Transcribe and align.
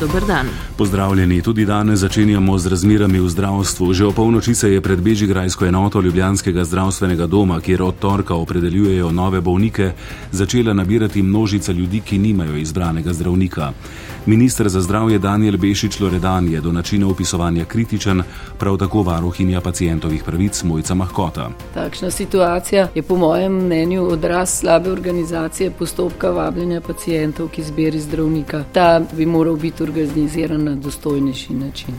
Dober 0.00 0.24
dan. 0.26 0.46
Pozdravljeni, 0.76 1.42
tudi 1.42 1.64
danes 1.64 2.00
začenjamo 2.00 2.58
z 2.58 2.66
razmerami 2.66 3.20
v 3.20 3.28
zdravstvu. 3.28 3.92
Že 3.92 4.04
o 4.04 4.12
polnoči 4.12 4.54
se 4.54 4.72
je 4.72 4.80
pred 4.80 5.00
Bežigrajsko 5.00 5.66
enoto 5.66 6.00
Ljubljanskega 6.00 6.64
zdravstvenega 6.64 7.26
doma, 7.26 7.60
kjer 7.60 7.82
od 7.82 7.98
torka 7.98 8.34
opredeljujejo 8.34 9.12
nove 9.12 9.40
bolnike, 9.40 9.92
začela 10.32 10.74
nabirati 10.74 11.22
množica 11.22 11.72
ljudi, 11.72 12.00
ki 12.00 12.18
nimajo 12.18 12.56
izbranega 12.56 13.12
zdravnika. 13.12 13.72
Ministr 14.26 14.68
za 14.68 14.80
zdravje 14.80 15.18
Daniel 15.18 15.56
Bešič 15.56 16.00
Loredan 16.00 16.48
je 16.48 16.60
do 16.60 16.72
načina 16.72 17.06
upisovanja 17.06 17.64
kritičen, 17.64 18.22
prav 18.58 18.76
tako 18.76 19.02
varuhinja 19.02 19.60
pacijentovih 19.60 20.24
pravic 20.24 20.62
Mojca 20.62 20.94
Mahkota. 20.94 21.50
Takšna 21.74 22.10
situacija 22.10 22.88
je 22.94 23.02
po 23.02 23.16
mojem 23.16 23.52
mnenju 23.52 24.02
odraz 24.02 24.50
slabe 24.50 24.90
organizacije 24.90 25.70
postopka 25.70 26.30
vabljenja 26.30 26.80
pacijentov, 26.80 27.48
ki 27.48 27.62
zbiri 27.62 28.00
zdravnika. 28.00 28.64
Ta 28.72 29.00
bi 29.12 29.26
moral 29.26 29.56
biti 29.56 29.82
organiziran 29.82 30.64
na 30.64 30.74
dostojnejši 30.74 31.54
način. 31.54 31.94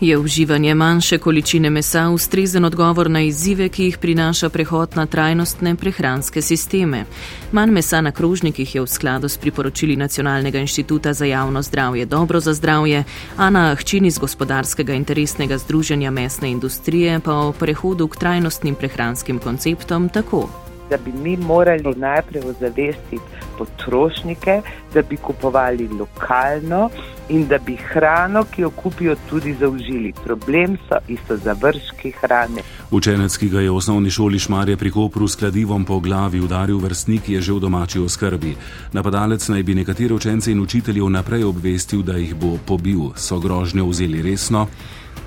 Je 0.00 0.18
uživanje 0.18 0.74
manjše 0.74 1.18
količine 1.18 1.70
mesa 1.70 2.08
ustrezen 2.08 2.64
odgovor 2.64 3.10
na 3.10 3.20
izzive, 3.20 3.68
ki 3.68 3.84
jih 3.84 3.98
prinaša 3.98 4.48
prehod 4.48 4.90
na 4.94 5.06
trajnostne 5.06 5.74
prehranske 5.74 6.42
sisteme? 6.42 7.04
Manj 7.52 7.70
mesa 7.70 8.00
na 8.00 8.12
krožnikih 8.12 8.74
je 8.74 8.80
v 8.80 8.86
skladu 8.86 9.28
s 9.28 9.38
priporočili 9.38 9.96
Nacionalnega 9.96 10.58
inštituta 10.58 11.12
za 11.12 11.24
javno 11.24 11.62
zdravje 11.62 12.06
dobro 12.06 12.40
za 12.40 12.54
zdravje, 12.54 13.04
Ana 13.36 13.74
Hčin 13.74 14.06
iz 14.06 14.18
gospodarskega 14.18 14.94
interesnega 14.94 15.58
združenja 15.58 16.10
mesne 16.10 16.50
industrije 16.50 17.20
pa 17.20 17.34
o 17.34 17.52
prehodu 17.52 18.08
k 18.08 18.16
trajnostnim 18.16 18.74
prehranskim 18.74 19.38
konceptom 19.38 20.08
tako. 20.08 20.67
Da 20.90 20.96
bi 20.96 21.12
mi 21.12 21.36
morali 21.36 21.94
najprej 21.96 22.42
ozavestiti 22.42 23.20
potrošnike, 23.58 24.62
da 24.94 25.02
bi 25.02 25.16
kupovali 25.16 25.88
lokalno 25.88 26.90
in 27.28 27.48
da 27.48 27.58
bi 27.58 27.76
hrano, 27.76 28.44
ki 28.44 28.62
jo 28.62 28.70
kupijo, 28.70 29.16
tudi 29.30 29.54
zaužili. 29.54 30.12
Problem 30.24 30.76
so 30.88 30.96
isto 31.08 31.36
završki 31.36 32.10
hrane. 32.20 32.62
Učenec, 32.90 33.36
ki 33.36 33.48
ga 33.48 33.60
je 33.60 33.70
v 33.70 33.76
osnovni 33.76 34.10
šoli 34.10 34.38
Šmarje 34.38 34.76
pri 34.76 34.90
Kopru 34.90 35.28
s 35.28 35.36
kladivom 35.36 35.84
po 35.84 36.00
glavi 36.00 36.40
udaril 36.40 36.78
vrstnik, 36.78 37.28
je 37.28 37.40
že 37.40 37.52
v 37.52 37.60
domači 37.60 37.98
oskrbi. 37.98 38.56
Napadalec 38.92 39.48
naj 39.48 39.62
bi 39.62 39.74
nekatere 39.74 40.14
učence 40.14 40.52
in 40.52 40.60
učitelje 40.60 41.02
vnaprej 41.02 41.44
obvestil, 41.44 42.02
da 42.02 42.16
jih 42.16 42.34
bo 42.34 42.56
pobil. 42.66 43.12
So 43.16 43.40
grožnjo 43.40 43.86
vzeli 43.86 44.22
resno? 44.22 44.68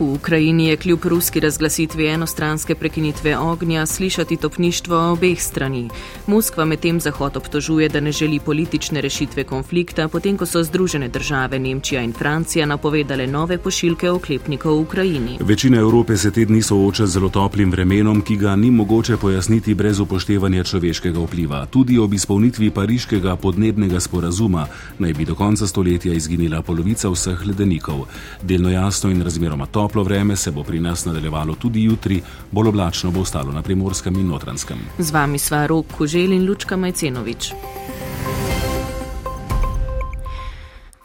V 0.01 0.13
Ukrajini 0.13 0.67
je 0.67 0.77
kljub 0.77 0.99
ruski 1.05 1.39
razglasitvi 1.39 2.07
enostranske 2.07 2.75
prekinitve 2.75 3.37
ognja 3.37 3.85
slišati 3.85 4.37
topništvo 4.37 5.11
obeh 5.11 5.41
strani. 5.41 5.89
Moskva 6.27 6.65
medtem 6.65 6.99
Zahod 6.99 7.37
obtožuje, 7.37 7.89
da 7.89 7.99
ne 7.99 8.11
želi 8.11 8.39
politične 8.39 9.01
rešitve 9.01 9.43
konflikta, 9.43 10.07
potem 10.07 10.37
ko 10.37 10.45
so 10.45 10.63
Združene 10.63 11.07
države 11.07 11.59
Nemčija 11.59 12.01
in 12.01 12.13
Francija 12.13 12.65
napovedale 12.65 13.27
nove 13.27 13.57
pošiljke 13.57 14.09
oklepnikov 14.09 14.77
v 14.77 14.81
Ukrajini. 14.81 15.37
Večina 15.39 15.77
Evrope 15.77 16.17
se 16.17 16.31
te 16.31 16.45
dni 16.45 16.61
sooča 16.61 17.05
z 17.05 17.11
zelo 17.11 17.29
toplim 17.29 17.71
vremenom, 17.71 18.21
ki 18.21 18.35
ga 18.35 18.55
ni 18.55 18.71
mogoče 18.71 19.17
pojasniti 19.17 19.73
brez 19.73 19.99
upoštevanja 19.99 20.63
človeškega 20.63 21.19
vpliva. 21.19 21.65
Tudi 21.65 21.99
ob 21.99 22.13
izpolnitvi 22.13 22.71
pariškega 22.71 23.35
podnebnega 23.35 23.99
sporazuma 23.99 24.65
naj 24.99 25.13
bi 25.13 25.25
do 25.25 25.35
konca 25.35 25.67
stoletja 25.67 26.13
izginila 26.13 26.61
polovica 26.61 27.09
vseh 27.09 27.45
ledenikov. 27.45 28.07
Delno 28.41 28.69
jasno 28.69 29.11
in 29.11 29.21
razmeroma 29.21 29.65
toplo 29.65 29.90
toplo 29.91 30.03
vreme 30.03 30.35
se 30.35 30.51
bo 30.51 30.63
pri 30.63 30.79
nas 30.79 31.05
nadaljevalo 31.05 31.55
tudi 31.55 31.83
jutri, 31.83 32.21
bolj 32.51 32.67
oblačno 32.67 33.11
bo 33.11 33.21
ostalo 33.21 33.51
na 33.51 33.61
primorskem 33.61 34.15
in 34.15 34.27
notranskem. 34.27 34.77
Z 34.97 35.11
vami 35.11 35.39
sva 35.39 35.65
Rok 35.67 35.85
Kožel 35.97 36.31
in 36.31 36.47
Lučka 36.47 36.77
Majcenovič. 36.77 37.51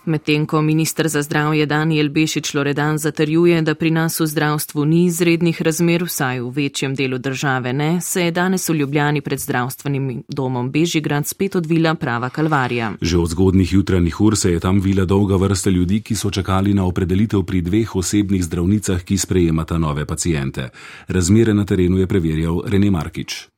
Medtem 0.06 0.46
ko 0.46 0.62
ministr 0.62 1.08
za 1.08 1.22
zdravje 1.22 1.66
Daniel 1.66 2.08
Bešič 2.08 2.54
Loredan 2.54 2.98
zatrjuje, 2.98 3.62
da 3.62 3.74
pri 3.74 3.90
nas 3.90 4.20
v 4.20 4.26
zdravstvu 4.26 4.84
ni 4.84 5.04
izrednih 5.04 5.62
razmer, 5.62 6.04
vsaj 6.04 6.40
v 6.40 6.50
večjem 6.50 6.94
delu 6.94 7.18
države 7.18 7.72
ne, 7.72 8.00
se 8.00 8.22
je 8.22 8.30
danes 8.30 8.68
v 8.68 8.74
Ljubljani 8.74 9.20
pred 9.20 9.38
zdravstvenim 9.38 10.22
domom 10.28 10.70
Bežigrad 10.70 11.26
spet 11.26 11.56
odvila 11.56 11.94
prava 11.94 12.30
kalvarija. 12.30 12.92
Že 13.00 13.18
od 13.18 13.30
zgodnih 13.30 13.72
jutranjih 13.72 14.20
ur 14.20 14.36
se 14.36 14.52
je 14.52 14.60
tam 14.60 14.80
vila 14.80 15.04
dolga 15.04 15.36
vrsta 15.36 15.70
ljudi, 15.70 16.00
ki 16.00 16.14
so 16.14 16.30
čakali 16.30 16.74
na 16.74 16.86
opredelitev 16.86 17.42
pri 17.42 17.60
dveh 17.60 17.96
osebnih 17.96 18.44
zdravnicah, 18.44 19.02
ki 19.02 19.18
sprejemata 19.18 19.78
nove 19.78 20.06
pacijente. 20.06 20.70
Razmere 21.08 21.54
na 21.54 21.64
terenu 21.64 21.98
je 21.98 22.06
preverjal 22.06 22.62
René 22.66 22.90
Markič. 22.90 23.55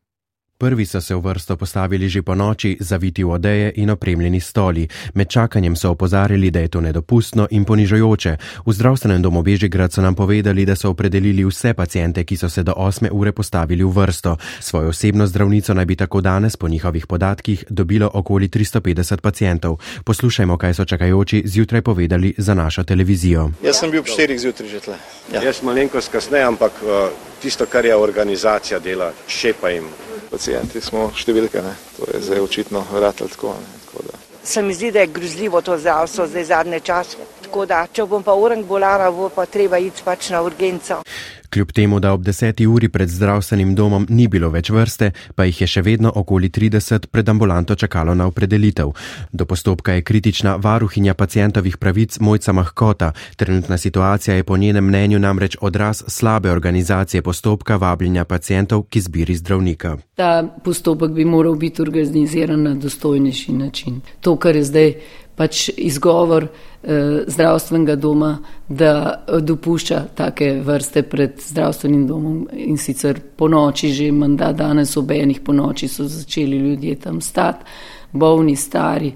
Prvi 0.60 0.86
so 0.86 1.00
se 1.00 1.14
v 1.14 1.20
vrsto 1.20 1.56
postavili 1.56 2.08
že 2.08 2.22
po 2.22 2.34
noči, 2.34 2.76
zaviti 2.80 3.22
v 3.22 3.30
odeje 3.30 3.72
in 3.76 3.91
opremljeni 3.91 4.41
stoli. 4.41 4.88
Med 5.14 5.28
čakanjem 5.30 5.76
so 5.76 5.91
opozarjali, 5.91 6.50
da 6.50 6.60
je 6.60 6.69
to 6.69 6.80
nedopustno 6.80 7.46
in 7.50 7.64
ponižujoče. 7.64 8.36
V 8.66 8.72
zdravstvenem 8.72 9.22
domu 9.22 9.42
Bežigrad 9.42 9.92
so 9.92 10.02
nam 10.02 10.14
povedali, 10.14 10.66
da 10.66 10.74
so 10.74 10.91
opredelili 10.91 11.44
vse 11.46 11.74
pacijente, 11.74 12.24
ki 12.24 12.36
so 12.36 12.48
se 12.48 12.62
do 12.62 12.74
8 12.74 13.08
ure 13.12 13.32
postavili 13.32 13.84
v 13.84 13.92
vrsto. 13.94 14.36
Svojo 14.60 14.88
osebno 14.88 15.26
zdravnico 15.26 15.74
naj 15.74 15.86
bi 15.86 15.96
tako 15.96 16.20
danes, 16.20 16.56
po 16.56 16.69
njihovih 16.69 17.06
podatkih, 17.06 17.64
dobilo 17.70 18.10
okoli 18.14 18.48
350 18.48 19.20
pacijentov. 19.20 19.78
Poslušajmo, 20.04 20.56
kaj 20.58 20.75
so 20.75 20.84
čakajoči 20.84 21.42
zjutraj 21.46 21.82
povedali 21.82 22.34
za 22.38 22.54
našo 22.54 22.82
televizijo. 22.82 23.50
Jaz 23.62 23.78
sem 23.78 23.90
bil 23.90 24.00
ob 24.00 24.06
4 24.06 24.38
zjutraj 24.38 24.69
že 24.69 24.80
tle. 24.80 24.96
Ja. 25.32 25.42
Jaz 25.42 25.62
malenkost 25.62 26.10
kasneje, 26.10 26.44
ampak 26.44 26.72
uh, 26.82 27.14
tisto, 27.42 27.66
kar 27.66 27.86
je 27.86 27.94
organizacija 27.94 28.78
dela, 28.82 29.12
še 29.28 29.54
pa 29.60 29.70
jim 29.70 29.86
pacijenti 30.31 30.81
smo 30.81 31.09
številke, 31.15 31.62
ne. 31.62 31.75
to 31.97 32.09
je 32.12 32.22
zdaj 32.22 32.41
očitno 32.41 32.84
vratelj 32.93 33.34
tako. 33.37 33.55
tako 33.87 34.05
Se 34.44 34.62
mi 34.62 34.75
zdi, 34.75 34.91
da 34.91 35.00
je 35.00 35.12
grozljivo 35.12 35.61
to 35.61 35.78
zdravstvo 35.78 36.27
zdaj 36.27 36.44
zadnje 36.44 36.81
čase. 36.81 37.16
Tako 37.43 37.66
da, 37.66 37.87
če 37.93 38.05
bom 38.05 38.22
pa 38.22 38.34
urang 38.34 38.65
bolana, 38.65 39.11
bo 39.11 39.28
pa 39.28 39.47
treba 39.47 39.78
iti 39.78 40.03
pač 40.05 40.31
na 40.31 40.43
urgenco. 40.43 41.03
Kljub 41.50 41.72
temu, 41.72 42.00
da 42.00 42.12
ob 42.12 42.22
deseti 42.22 42.66
uri 42.66 42.88
pred 42.88 43.09
zdravstvenim 43.09 43.75
domom 43.75 44.06
ni 44.09 44.28
bilo 44.28 44.50
več 44.50 44.70
vrste, 44.70 45.10
pa 45.34 45.47
jih 45.48 45.60
je 45.60 45.66
še 45.66 45.82
vedno 45.82 46.12
okoli 46.14 46.50
30 46.53 47.06
pred 47.06 47.28
ambulanto 47.28 47.75
čakalo 47.75 48.14
na 48.14 48.26
opredelitev. 48.26 48.92
Do 49.32 49.44
postopka 49.44 49.92
je 49.92 50.03
kritična 50.03 50.56
varuhinja 50.56 51.14
pacijentovih 51.14 51.76
pravic 51.76 52.19
Mojca 52.20 52.53
Mahkota. 52.53 53.12
Trenutna 53.37 53.78
situacija 53.78 54.37
je 54.37 54.44
po 54.44 54.56
njenem 54.56 54.84
mnenju 54.84 55.19
namreč 55.19 55.56
odraz 55.60 56.03
slabe 56.06 56.50
organizacije 56.50 57.22
postopka 57.22 57.76
vabljenja 57.76 58.25
pacijentov, 58.25 58.82
ki 58.82 59.00
zbiri 59.00 59.37
zdravnika. 59.37 59.97
Ta 60.14 60.44
postopek 60.64 61.10
bi 61.10 61.25
moral 61.25 61.54
biti 61.54 61.82
organiziran 61.82 62.62
na 62.62 62.75
dostojnejši 62.75 63.53
način. 63.53 64.00
To, 64.20 64.37
kar 64.37 64.56
je 64.56 64.64
zdaj 64.64 64.94
pač 65.38 65.69
izgovor 65.76 66.44
eh, 66.44 67.22
zdravstvenega 67.26 67.94
doma, 67.97 68.32
da 68.69 69.25
dopušča 69.41 70.00
take 70.19 70.50
vrste 70.66 71.03
pred 71.06 71.38
zdravstvenim 71.41 72.06
domom 72.06 72.41
in 72.53 72.76
sicer 72.78 73.21
po 73.37 73.49
noči, 73.49 73.93
že 73.94 74.10
mandat 74.12 74.56
danes 74.59 74.97
ob 74.97 75.10
enih 75.15 75.41
po 75.41 75.54
noči 75.54 75.88
so 75.88 76.09
začeli 76.09 76.59
ljudje 76.59 76.97
tam 77.06 77.21
stati, 77.21 77.65
bolni, 78.12 78.56
stari. 78.56 79.12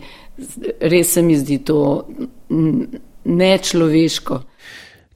Res 0.81 1.13
se 1.13 1.23
mi 1.23 1.37
zdi 1.37 1.59
to 1.59 2.07
nečloveško. 3.25 4.41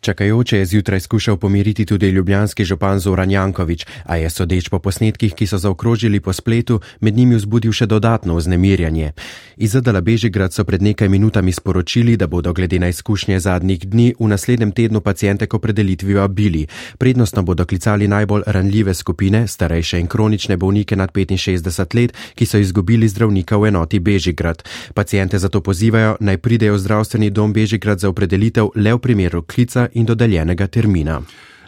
Čakajoče 0.00 0.58
je 0.58 0.66
zjutraj 0.66 1.00
skušal 1.00 1.36
pomiriti 1.36 1.86
tudi 1.86 2.10
ljubljanski 2.10 2.64
župan 2.64 2.98
Zoran 2.98 3.30
Jankovič, 3.30 3.86
a 4.04 4.16
je 4.16 4.30
sodeč 4.30 4.68
po 4.68 4.78
posnetkih, 4.78 5.34
ki 5.34 5.46
so 5.46 5.58
zaokrožili 5.58 6.20
po 6.20 6.32
spletu, 6.32 6.80
med 7.00 7.16
njimi 7.16 7.34
vzbudil 7.36 7.72
še 7.72 7.86
dodatno 7.86 8.36
vznemirjanje. 8.36 9.12
Iz 9.56 9.72
Zadala 9.72 10.00
Bežigrad 10.00 10.52
so 10.52 10.64
pred 10.64 10.82
nekaj 10.82 11.08
minutami 11.08 11.52
sporočili, 11.52 12.16
da 12.16 12.26
bodo 12.26 12.52
glede 12.52 12.78
na 12.78 12.88
izkušnje 12.88 13.40
zadnjih 13.40 13.88
dni 13.88 14.14
v 14.20 14.28
naslednjem 14.28 14.72
tednu 14.72 15.00
pacijente 15.00 15.46
ko 15.46 15.58
predelitvi 15.58 16.14
vabili. 16.14 16.66
Prednostno 16.98 17.42
bodo 17.42 17.64
klicali 17.64 18.08
najbolj 18.08 18.42
ranljive 18.46 18.94
skupine, 18.94 19.46
starejše 19.48 20.00
in 20.00 20.06
kronične 20.06 20.56
bolnike 20.56 20.96
nad 20.96 21.12
65 21.12 21.96
let, 21.96 22.12
ki 22.34 22.46
so 22.46 22.58
izgubili 22.58 23.08
zdravnika 23.08 23.56
v 23.56 23.68
enoti 23.68 23.98
Bežigrad. 23.98 24.62
Pacijente 24.94 25.38
zato 25.38 25.60
pozivajo, 25.60 26.16
naj 26.20 26.38
pridejo 26.38 26.74
v 26.74 26.78
zdravstveni 26.78 27.30
dom 27.30 27.52
Bežigrad 27.52 27.98
za 27.98 28.08
opredelitev 28.08 28.68
le 28.74 28.94
v 28.94 28.98
primeru 28.98 29.42
klica 29.42 29.85
in 29.92 30.04
do 30.04 30.14
termina. 30.68 31.22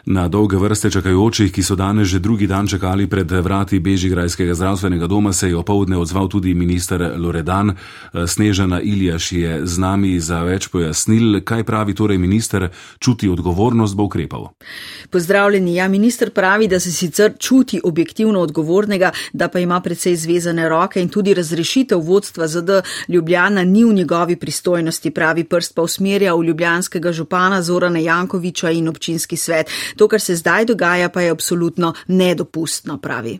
Na 0.09 0.27
dolge 0.27 0.57
vrste 0.57 0.89
čakajočih, 0.89 1.51
ki 1.53 1.61
so 1.61 1.75
danes 1.77 2.07
že 2.09 2.19
drugi 2.19 2.47
dan 2.47 2.67
čakali 2.67 3.05
pred 3.07 3.31
vrati 3.31 3.79
Bežigrajskega 3.79 4.55
zdravstvenega 4.55 5.07
doma, 5.07 5.33
se 5.33 5.49
je 5.49 5.57
opovdne 5.57 5.97
odzval 5.97 6.27
tudi 6.27 6.53
minister 6.53 7.13
Loredan. 7.17 7.75
Snežana 8.27 8.81
Iljaš 8.81 9.31
je 9.31 9.59
z 9.65 9.77
nami 9.77 10.19
za 10.19 10.41
več 10.41 10.67
pojasnil, 10.67 11.43
kaj 11.45 11.63
pravi 11.63 11.93
torej 11.93 12.17
minister, 12.17 12.71
čuti 12.99 13.29
odgovornost, 13.29 13.95
bo 13.95 14.07
ukrepal. 14.09 14.47
Pozdravljeni. 15.09 15.75
Ja, 15.75 15.87
minister 15.87 16.33
pravi, 16.33 16.67
da 16.67 16.79
se 16.79 16.91
sicer 16.91 17.37
čuti 17.37 17.81
objektivno 17.83 18.41
odgovornega, 18.41 19.11
da 19.33 19.47
pa 19.47 19.59
ima 19.59 19.77
predvsej 19.81 20.15
zvezane 20.15 20.69
roke 20.69 21.01
in 21.01 21.09
tudi 21.09 21.33
razrešitev 21.33 22.01
vodstva 22.01 22.47
ZD 22.47 22.81
Ljubljana 23.07 23.63
ni 23.63 23.85
v 23.85 23.93
njegovi 23.93 24.35
pristojnosti, 24.35 25.11
pravi 25.11 25.43
prst 25.43 25.75
pa 25.75 25.81
usmerja 25.81 26.33
v 26.33 26.49
ljubljanskega 26.49 27.11
župana 27.11 27.61
Zorana 27.61 27.99
Jankoviča 27.99 28.71
in 28.71 28.87
občinski 28.87 29.37
svet. 29.37 29.69
To, 29.99 30.07
kar 30.07 30.21
se 30.23 30.35
zdaj 30.35 30.65
dogaja, 30.65 31.09
pa 31.09 31.21
je 31.21 31.29
absolutno 31.29 31.93
nedopustno, 32.07 32.97
pravi. 32.97 33.39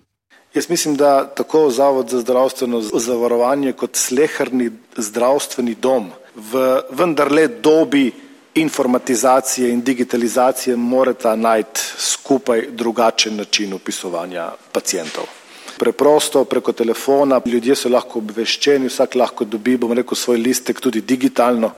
Jaz 0.54 0.70
mislim, 0.70 0.96
da 0.96 1.28
tako 1.36 1.70
Zavod 1.72 2.10
za 2.10 2.20
zdravstveno 2.20 2.82
zavarovanje 2.82 3.74
kot 3.74 3.96
sleherni 3.96 4.72
zdravstveni 4.98 5.76
dom 5.76 6.12
v 6.36 6.82
vendarle 6.92 7.48
dobi 7.48 8.12
informatizacije 8.56 9.70
in 9.72 9.82
digitalizacije 9.82 10.76
morata 10.76 11.36
najti 11.36 11.82
skupaj 11.98 12.68
drugačen 12.72 13.36
način 13.36 13.74
upisovanja 13.74 14.52
pacijentov 14.72 15.39
preprosto 15.80 16.44
preko 16.46 16.72
telefona, 16.72 17.40
ljudje 17.46 17.76
so 17.76 17.90
lahko 17.90 18.20
obveščeni, 18.20 18.90
vsak 18.92 19.16
lahko 19.16 19.46
dobi, 19.46 19.78
bom 19.80 19.94
rekel, 19.96 20.18
svoj 20.18 20.38
listek 20.44 20.82
tudi 20.84 21.02
digitalno. 21.02 21.72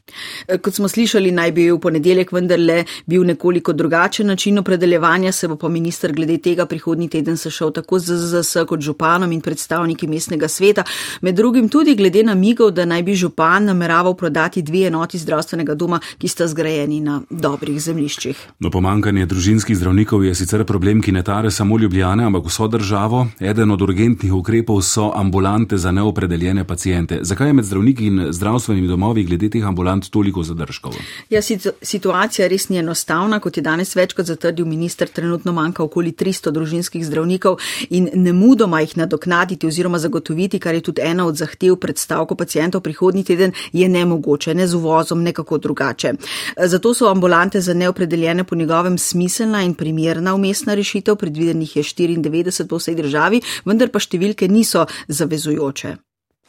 E, 0.47 0.57
kot 0.57 0.75
smo 0.75 0.89
slišali, 0.89 1.31
naj 1.31 1.53
bi 1.55 1.67
v 1.71 1.77
ponedeljek 1.81 2.33
vendarle 2.33 2.81
bil 3.05 3.25
nekoliko 3.27 3.73
drugačen 3.73 4.27
način 4.27 4.57
opredeljevanja, 4.59 5.31
se 5.31 5.47
bo 5.47 5.55
pa 5.55 5.69
minister 5.69 6.13
glede 6.13 6.37
tega 6.41 6.65
prihodnji 6.65 7.09
teden 7.09 7.37
sešel 7.37 7.71
tako 7.75 7.99
z 7.99 8.17
ZZS 8.17 8.65
kot 8.67 8.81
županom 8.81 9.31
in 9.31 9.41
predstavniki 9.41 10.07
mestnega 10.07 10.47
sveta, 10.47 10.83
med 11.21 11.35
drugim 11.35 11.69
tudi 11.69 11.95
glede 11.95 12.23
namigov, 12.23 12.71
da 12.71 12.85
naj 12.85 13.03
bi 13.03 13.15
župan 13.15 13.69
nameraval 13.69 14.15
prodati 14.17 14.61
dve 14.61 14.87
enoti 14.89 15.21
zdravstvenega 15.21 15.75
doma, 15.75 15.99
ki 16.17 16.27
sta 16.27 16.47
zgrajeni 16.47 16.99
na 17.01 17.21
dobrih 17.29 17.79
zemljiščih. 17.81 18.47
No, 18.59 18.71
pomankanje 18.71 19.25
družinskih 19.25 19.77
zdravnikov 19.77 20.25
je 20.25 20.35
sicer 20.35 20.65
problem, 20.65 21.01
ki 21.01 21.11
ne 21.11 21.23
tare 21.23 21.51
samo 21.51 21.77
Ljubljane, 21.77 22.25
ampak 22.25 22.45
vso 22.49 22.67
državo. 22.67 23.27
Eden 23.39 23.71
od 23.71 23.81
urgentnih 23.91 24.33
ukrepov 24.33 24.81
so 24.81 25.11
ambulante 25.15 25.77
za 25.77 25.91
neopredeljene 25.91 26.63
pacijente. 26.63 27.19
Zakaj 27.21 27.49
je 27.49 27.53
med 27.53 27.65
zdravniki 27.65 28.05
in 28.05 28.27
zdravstvenimi 28.31 28.87
domovi 28.87 29.23
glede 29.23 29.49
teh 29.49 29.65
ambulant 29.67 30.07
toliko 30.09 30.43
zadržkov? 30.43 30.95
Ja, 31.29 31.41
situacija 31.81 32.47
res 32.47 32.69
ni 32.69 32.79
enostavna, 32.79 33.39
kot 33.39 33.57
je 33.57 33.63
danes 33.63 33.95
večkrat 33.95 34.27
zatrdil 34.27 34.65
minister, 34.65 35.07
trenutno 35.07 35.51
manjka 35.51 35.83
okoli 35.83 36.11
300 36.11 36.51
družinskih 36.55 37.03
zdravnikov 37.05 37.57
in 37.89 38.07
ne 38.13 38.33
mudoma 38.33 38.79
jih 38.81 38.95
nadoknaditi 38.97 39.67
oziroma 39.67 39.99
zagotoviti, 39.99 40.59
kar 40.59 40.75
je 40.75 40.81
tudi 40.81 41.01
ena 41.03 41.25
od 41.27 41.35
zahtev 41.35 41.75
predstavko 41.75 42.35
pacijentov 42.35 42.81
prihodnji 42.81 43.23
teden, 43.23 43.51
je 43.73 43.89
nemogoče, 43.89 44.55
ne 44.55 44.67
z 44.67 44.75
uvozom, 44.79 45.23
nekako 45.23 45.57
drugače. 45.57 46.13
Zato 46.57 46.93
so 46.93 47.11
ambulante 47.11 47.61
za 47.61 47.73
neopredeljene 47.73 48.43
po 48.43 48.55
njegovem 48.55 48.97
smiselna 48.97 49.63
in 49.63 49.73
primerna 49.73 50.35
umestna 50.35 50.73
rešitev, 50.73 51.15
predvidenih 51.15 51.75
je 51.75 51.83
94 51.83 52.67
po 52.67 52.79
vsej 52.79 52.95
državi, 52.95 53.41
vendar 53.81 53.91
pa 53.91 53.99
številke 53.99 54.47
niso 54.47 54.85
zavezujoče. 55.09 55.97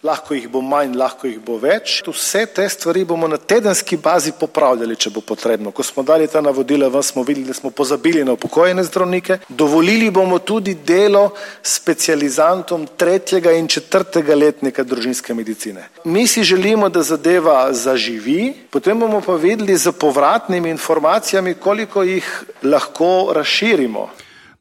Lahko 0.02 0.34
jih 0.34 0.49
bo 0.50 0.58
manj, 0.67 0.96
lahko 0.99 1.29
jih 1.29 1.38
bo 1.38 1.61
več. 1.62 2.00
Vse 2.02 2.40
te 2.50 2.64
stvari 2.67 3.05
bomo 3.06 3.29
na 3.31 3.37
tedenski 3.38 3.94
bazi 4.02 4.32
popravljali, 4.34 4.96
če 4.99 5.12
bo 5.14 5.20
potrebno. 5.23 5.70
Ko 5.70 5.84
smo 5.87 6.02
dali 6.02 6.26
ta 6.26 6.40
navodila, 6.43 6.88
vam 6.90 7.05
smo 7.06 7.23
videli, 7.23 7.46
da 7.46 7.55
smo 7.55 7.70
pozabili 7.70 8.25
na 8.26 8.34
upokojene 8.34 8.82
zdravnike. 8.82 9.37
Dovolili 9.46 10.08
bomo 10.11 10.40
tudi 10.43 10.75
delo 10.75 11.29
specializantom 11.62 12.88
tretjega 12.99 13.55
in 13.55 13.70
četrtega 13.70 14.34
letnika 14.34 14.82
družinske 14.82 15.38
medicine. 15.38 15.87
Mi 16.02 16.26
si 16.26 16.43
želimo, 16.43 16.90
da 16.90 17.06
zadeva 17.06 17.70
zaživi, 17.70 18.67
potem 18.75 18.99
bomo 18.99 19.23
pa 19.23 19.38
videli 19.38 19.79
za 19.79 19.93
povratnimi 19.93 20.75
informacijami, 20.75 21.55
koliko 21.55 22.02
jih 22.02 22.34
lahko 22.67 23.31
razširimo. 23.38 24.08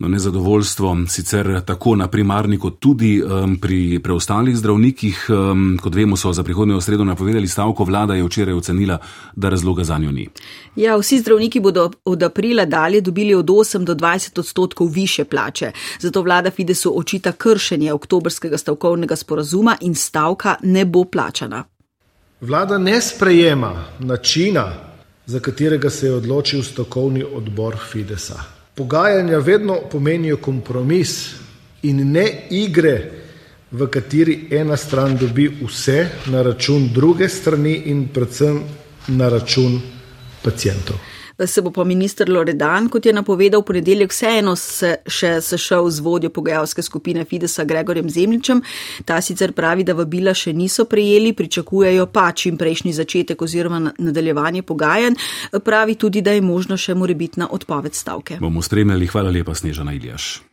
No, 0.01 0.07
nezadovoljstvo 0.07 0.97
sicer 1.07 1.61
tako 1.65 1.95
na 1.95 2.07
primarni, 2.07 2.57
kot 2.59 2.79
tudi 2.79 3.21
um, 3.23 3.57
pri 3.61 3.99
preostalih 4.03 4.55
zdravnikih. 4.57 5.25
Um, 5.29 5.77
kot 5.81 5.95
vemo, 5.95 6.17
so 6.17 6.31
za 6.33 6.43
prihodnjo 6.43 6.81
sredo 6.81 7.03
napovedali 7.03 7.47
stavko, 7.47 7.83
vlada 7.83 8.15
je 8.15 8.23
včeraj 8.23 8.53
ocenila, 8.53 8.97
da 9.35 9.49
razloga 9.49 9.83
za 9.83 9.97
njo 9.97 10.11
ni. 10.11 10.27
Ja, 10.75 10.95
vsi 10.97 11.19
zdravniki 11.19 11.59
bodo 11.59 11.91
od 12.05 12.23
aprila 12.23 12.65
dalje 12.65 13.01
dobili 13.01 13.35
od 13.35 13.45
8 13.45 13.83
do 13.83 13.95
20 13.95 14.39
odstotkov 14.39 14.87
više 14.87 15.25
plače. 15.25 15.71
Zato 15.99 16.21
vlada 16.21 16.51
Fidesu 16.51 16.93
očita 16.99 17.31
kršenje 17.31 17.93
oktobrskega 17.93 18.57
stavkovnega 18.57 19.15
sporazuma 19.15 19.75
in 19.81 19.95
stavka 19.95 20.55
ne 20.63 20.85
bo 20.85 21.03
plačana. 21.03 21.63
Vlada 22.41 22.77
ne 22.77 23.01
sprejema 23.01 23.85
načina, 23.99 24.73
za 25.25 25.39
katerega 25.39 25.89
se 25.89 26.07
je 26.07 26.15
odločil 26.15 26.63
stavkovni 26.63 27.23
odbor 27.23 27.77
Fidesa. 27.91 28.60
Pogajanja 28.75 29.37
vedno 29.37 29.79
pomenijo 29.91 30.37
kompromis 30.37 31.33
in 31.81 32.11
ne 32.11 32.25
igre, 32.49 33.11
v 33.71 33.87
kateri 33.87 34.47
ena 34.51 34.77
stran 34.77 35.17
dobi 35.17 35.47
vse 35.61 36.09
na 36.25 36.41
račun 36.41 36.89
druge 36.93 37.29
strani 37.29 37.73
in 37.85 38.07
predvsem 38.13 38.59
na 39.07 39.29
račun 39.29 39.79
pacijentov 40.43 41.20
se 41.47 41.61
bo 41.61 41.71
pa 41.71 41.83
minister 41.83 42.29
Loredan, 42.29 42.89
kot 42.89 43.05
je 43.05 43.13
napovedal, 43.13 43.61
v 43.61 43.65
ponedeljek 43.65 44.11
vseeno 44.11 44.55
se 44.55 44.95
še 45.07 45.37
sešel 45.41 45.89
z 45.89 46.03
vodjo 46.03 46.29
pogajalske 46.29 46.81
skupine 46.81 47.25
Fidesa 47.25 47.63
Gregorjem 47.63 48.09
Zemljičem. 48.09 48.61
Ta 49.05 49.21
sicer 49.21 49.51
pravi, 49.51 49.83
da 49.83 49.93
vabila 49.93 50.33
še 50.33 50.53
niso 50.53 50.85
prejeli, 50.85 51.33
pričakujejo 51.33 52.05
pa 52.13 52.31
čim 52.31 52.57
prejšnji 52.57 52.93
začetek 52.93 53.41
oziroma 53.41 53.93
nadaljevanje 53.97 54.63
pogajanj. 54.63 55.17
Pravi 55.63 55.95
tudi, 55.95 56.21
da 56.21 56.31
je 56.31 56.41
možno 56.41 56.77
še 56.77 56.95
morebitna 56.95 57.47
odpoved 57.51 57.95
stavke. 57.95 58.39
Bomo 58.39 58.61
spremljali, 58.61 59.07
hvala 59.07 59.31
lepa, 59.31 59.55
Snežana 59.55 59.93
Iljaš. 59.93 60.50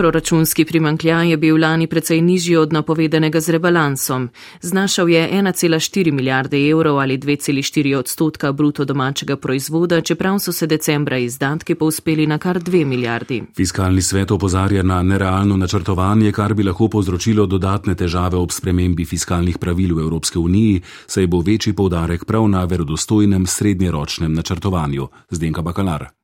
Proračunski 0.00 0.64
primankljaj 0.64 1.30
je 1.30 1.36
bil 1.36 1.60
lani 1.60 1.86
precej 1.86 2.20
nižji 2.20 2.56
od 2.56 2.72
napovedanega 2.72 3.40
z 3.40 3.50
rebalansom. 3.50 4.28
Znašal 4.60 5.08
je 5.08 5.30
1,4 5.32 6.12
milijarde 6.12 6.68
evrov 6.68 6.98
ali 6.98 7.18
2,4 7.18 7.96
odstotka 7.96 8.52
bruto 8.52 8.84
domačega 8.84 9.36
proizvoda, 9.36 10.00
čeprav 10.00 10.38
so 10.38 10.52
se 10.52 10.66
decembra 10.66 11.18
izdatki 11.18 11.74
povspeli 11.74 12.26
na 12.26 12.38
kar 12.38 12.60
2 12.60 12.84
milijardi. 12.84 13.42
Fiskalni 13.56 14.02
svet 14.02 14.30
opozarja 14.30 14.82
na 14.82 15.02
nerealno 15.02 15.56
načrtovanje, 15.56 16.32
kar 16.32 16.54
bi 16.54 16.62
lahko 16.62 16.88
povzročilo 16.88 17.46
dodatne 17.46 17.94
težave 17.94 18.36
ob 18.36 18.52
spremembi 18.52 19.04
fiskalnih 19.04 19.58
pravil 19.58 19.94
v 19.94 20.00
Evropske 20.00 20.38
uniji, 20.38 20.80
saj 21.06 21.26
bo 21.26 21.40
večji 21.40 21.72
povdarek 21.72 22.24
prav 22.24 22.48
na 22.48 22.64
verodostojnem 22.64 23.46
srednjeročnem 23.46 24.32
načrtovanju. 24.32 25.08
Zdenka 25.30 25.62
Bakalar. 25.62 26.19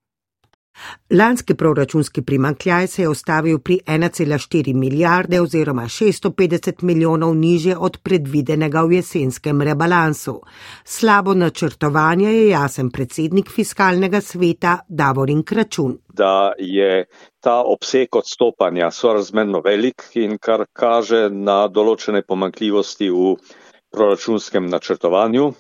Lanski 1.11 1.55
proračunski 1.55 2.23
primankljaj 2.23 2.87
se 2.87 3.03
je 3.03 3.09
ustavil 3.09 3.59
pri 3.59 3.79
1,4 3.87 4.75
milijarde 4.75 5.41
oziroma 5.41 5.83
650 5.83 6.83
milijonov 6.83 7.37
niže 7.37 7.77
od 7.77 7.99
predvidenega 8.03 8.83
v 8.83 8.93
jesenskem 8.93 9.63
rebalansu. 9.63 10.41
Slabo 10.85 11.35
načrtovanje 11.35 12.33
je 12.33 12.49
jasen 12.49 12.91
predsednik 12.91 13.51
fiskalnega 13.51 14.21
sveta 14.21 14.79
Davorin 14.89 15.43
Kračun. 15.43 15.99
Da 16.09 16.53
je 16.59 17.07
ta 17.41 17.63
obseg 17.63 18.17
odstopanja 18.17 18.91
sorazmerno 18.91 19.61
velik 19.61 20.03
in 20.15 20.39
kar 20.39 20.65
kaže 20.73 21.29
na 21.31 21.69
določene 21.69 22.23
pomankljivosti 22.23 23.11
v 23.11 23.37
proračunskem 23.93 24.67
načrtovanju, 24.67 25.53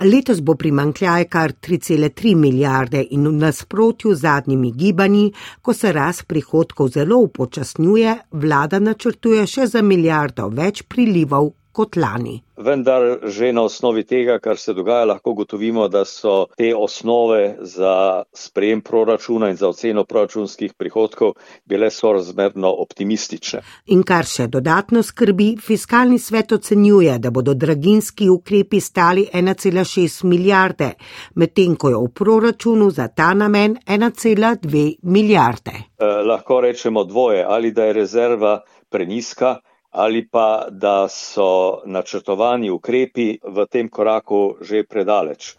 Letos 0.00 0.40
bo 0.40 0.54
primankljaj 0.54 1.24
kar 1.24 1.52
3,3 1.52 2.34
milijarde 2.36 3.06
in 3.10 3.28
v 3.28 3.32
nasprotju 3.32 4.14
z 4.14 4.20
zadnjimi 4.20 4.72
gibanji, 4.72 5.32
ko 5.62 5.74
se 5.74 5.92
rast 5.92 6.26
prihodkov 6.26 6.88
zelo 6.88 7.18
upočasnjuje, 7.24 8.16
vlada 8.30 8.78
načrtuje 8.78 9.46
še 9.46 9.66
za 9.66 9.82
milijardo 9.82 10.48
več 10.48 10.82
prilivov 10.82 11.52
kot 11.74 11.96
lani. 11.96 12.38
Vendar 12.56 13.02
že 13.26 13.50
na 13.52 13.64
osnovi 13.66 14.04
tega, 14.06 14.38
kar 14.38 14.56
se 14.56 14.72
dogaja, 14.74 15.08
lahko 15.10 15.32
gotovimo, 15.34 15.88
da 15.88 16.04
so 16.06 16.46
te 16.56 16.70
osnove 16.76 17.56
za 17.60 18.22
sprejem 18.32 18.80
proračuna 18.80 19.50
in 19.50 19.56
za 19.56 19.68
oceno 19.68 20.04
proračunskih 20.04 20.74
prihodkov 20.78 21.34
bile 21.66 21.90
sorazmerno 21.90 22.70
optimistične. 22.84 23.60
In 23.90 24.04
kar 24.06 24.24
še 24.24 24.46
dodatno 24.46 25.02
skrbi, 25.02 25.56
fiskalni 25.58 26.18
svet 26.18 26.54
ocenjuje, 26.54 27.18
da 27.18 27.34
bodo 27.34 27.54
draginski 27.54 28.30
ukrepi 28.30 28.80
stali 28.80 29.26
1,6 29.32 30.24
milijarde, 30.30 30.92
medtem 31.34 31.74
ko 31.76 31.90
je 31.90 32.00
v 32.06 32.14
proračunu 32.14 32.90
za 32.90 33.08
ta 33.08 33.34
namen 33.34 33.76
1,2 33.86 34.86
milijarde. 35.02 35.74
Eh, 35.98 36.06
lahko 36.30 36.60
rečemo 36.60 37.04
dvoje, 37.04 37.44
ali 37.48 37.72
da 37.72 37.84
je 37.84 37.92
rezerva 37.92 38.60
preniska 38.90 39.56
ali 39.94 40.26
pa 40.28 40.66
da 40.70 41.08
so 41.08 41.82
načrtovani 41.86 42.70
ukrepi 42.70 43.38
v 43.42 43.66
tem 43.70 43.88
koraku 43.88 44.56
že 44.60 44.82
predaleč. 44.82 45.54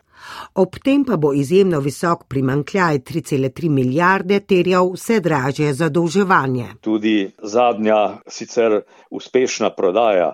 Ob 0.55 0.75
tem 0.83 1.03
pa 1.05 1.17
bo 1.17 1.33
izjemno 1.33 1.79
visok 1.79 2.25
primankljaj 2.27 2.99
3,3 2.99 3.69
milijarde 3.69 4.39
terjal 4.39 4.91
vse 4.95 5.19
dražje 5.19 5.73
zadolževanje. 5.73 6.67
Tudi 6.81 7.31
zadnja 7.43 8.17
sicer 8.27 8.81
uspešna 9.09 9.69
prodaja 9.69 10.33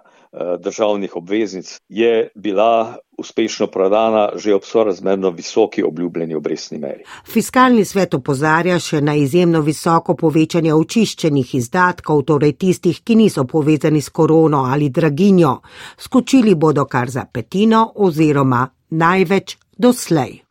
državnih 0.60 1.16
obveznic 1.16 1.80
je 1.90 2.30
bila 2.36 2.96
uspešno 3.18 3.68
prodana 3.68 4.30
že 4.36 4.56
ob 4.56 4.64
sorazmerno 4.64 5.30
visoki 5.30 5.84
obljubljeni 5.84 6.36
obrestni 6.36 6.78
meri. 6.78 7.04
Fiskalni 7.26 7.86
svet 7.86 8.14
opozarja 8.14 8.80
še 8.80 9.02
na 9.02 9.16
izjemno 9.16 9.62
visoko 9.62 10.16
povečanje 10.16 10.74
očiščenih 10.74 11.56
izdatkov, 11.56 12.24
torej 12.24 12.54
tistih, 12.54 13.02
ki 13.04 13.16
niso 13.16 13.44
povezani 13.44 14.02
s 14.02 14.10
korono 14.10 14.64
ali 14.72 14.90
draginjo. 14.90 15.58
Skočili 15.98 16.56
bodo 16.56 16.86
kar 16.86 17.10
za 17.10 17.26
petino 17.34 17.92
oziroma 17.96 18.68
največ 18.90 19.58
doslej. 19.78 20.51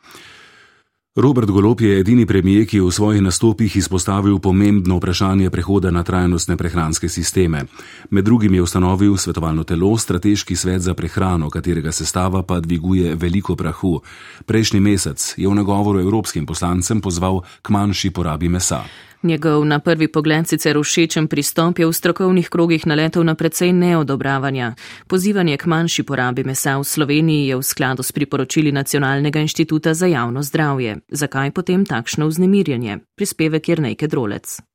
Robert 1.17 1.51
Golop 1.51 1.81
je 1.81 1.99
edini 1.99 2.27
premijer, 2.27 2.67
ki 2.71 2.77
je 2.77 2.83
v 2.83 2.91
svojih 2.95 3.23
nastopih 3.23 3.77
izpostavil 3.77 4.39
pomembno 4.39 4.97
vprašanje 4.97 5.51
prehoda 5.51 5.91
na 5.91 6.05
trajnostne 6.07 6.57
prehranske 6.57 7.09
sisteme. 7.09 7.65
Med 8.11 8.25
drugim 8.25 8.55
je 8.55 8.63
ustanovil 8.63 9.17
svetovalno 9.17 9.65
telo 9.65 9.99
Strateški 9.99 10.57
svet 10.57 10.83
za 10.83 10.95
prehrano, 10.95 11.51
katerega 11.51 11.93
sestava 11.93 12.43
pa 12.43 12.61
dviguje 12.61 13.17
veliko 13.17 13.57
prahu. 13.57 14.01
Prejšnji 14.47 14.81
mesec 14.81 15.35
je 15.37 15.49
v 15.49 15.55
nagovoru 15.55 15.99
evropskim 16.01 16.47
poslancem 16.47 17.01
pozval 17.01 17.43
k 17.63 17.71
manjši 17.71 18.11
porabi 18.11 18.49
mesa. 18.49 18.85
Njegov 19.23 19.65
na 19.65 19.79
prvi 19.79 20.09
pogled 20.09 20.49
sicer 20.49 20.79
všečen 20.81 21.27
pristop 21.29 21.79
je 21.79 21.87
v 21.87 21.93
strokovnih 21.93 22.49
krogih 22.49 22.87
naletel 22.87 23.25
na 23.25 23.35
precej 23.35 23.73
neodobravanja. 23.73 24.75
Pozivanje 25.07 25.57
k 25.57 25.67
manjši 25.67 26.03
porabi 26.03 26.45
mesa 26.45 26.79
v 26.79 26.85
Sloveniji 26.85 27.49
je 27.49 27.57
v 27.57 27.63
skladu 27.63 28.03
s 28.03 28.13
priporočili 28.13 28.73
Nacionalnega 28.73 29.41
inštituta 29.41 29.95
za 29.95 30.07
javno 30.07 30.43
zdravje. 30.43 30.97
Zakaj 31.09 31.51
potem 31.51 31.85
takšno 31.85 32.27
vznemirjanje? 32.27 32.99
Prispevek 33.17 33.69
je 33.69 33.77
nekaj 33.77 34.09
drolec. 34.09 34.70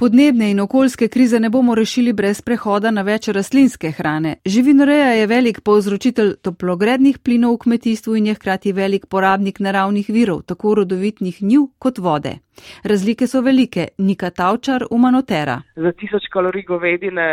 Podnebne 0.00 0.50
in 0.50 0.60
okoljske 0.60 1.08
krize 1.08 1.40
ne 1.40 1.48
bomo 1.50 1.74
rešili 1.74 2.12
brez 2.12 2.40
prehoda 2.46 2.90
na 2.94 3.02
več 3.02 3.26
rastlinske 3.34 3.90
hrane. 3.96 4.36
Živinoreja 4.46 5.08
je 5.18 5.24
velik 5.26 5.58
povzročitelj 5.66 6.36
toplogrednih 6.46 7.18
plinov 7.18 7.56
v 7.56 7.58
kmetijstvu 7.64 8.14
in 8.20 8.28
je 8.30 8.34
hkrati 8.36 8.72
velik 8.72 9.08
porabnik 9.10 9.58
naravnih 9.58 10.06
virov, 10.08 10.44
tako 10.46 10.76
rodovitnih 10.78 11.42
njiv 11.42 11.66
kot 11.82 11.98
vode. 11.98 12.36
Razlike 12.84 13.26
so 13.26 13.42
velike, 13.42 13.88
Nika 13.98 14.30
Tavčar, 14.30 14.86
umanotera. 14.90 15.58
Za 15.76 15.92
tisoč 15.92 16.30
kalorij 16.30 16.62
govedine 16.70 17.26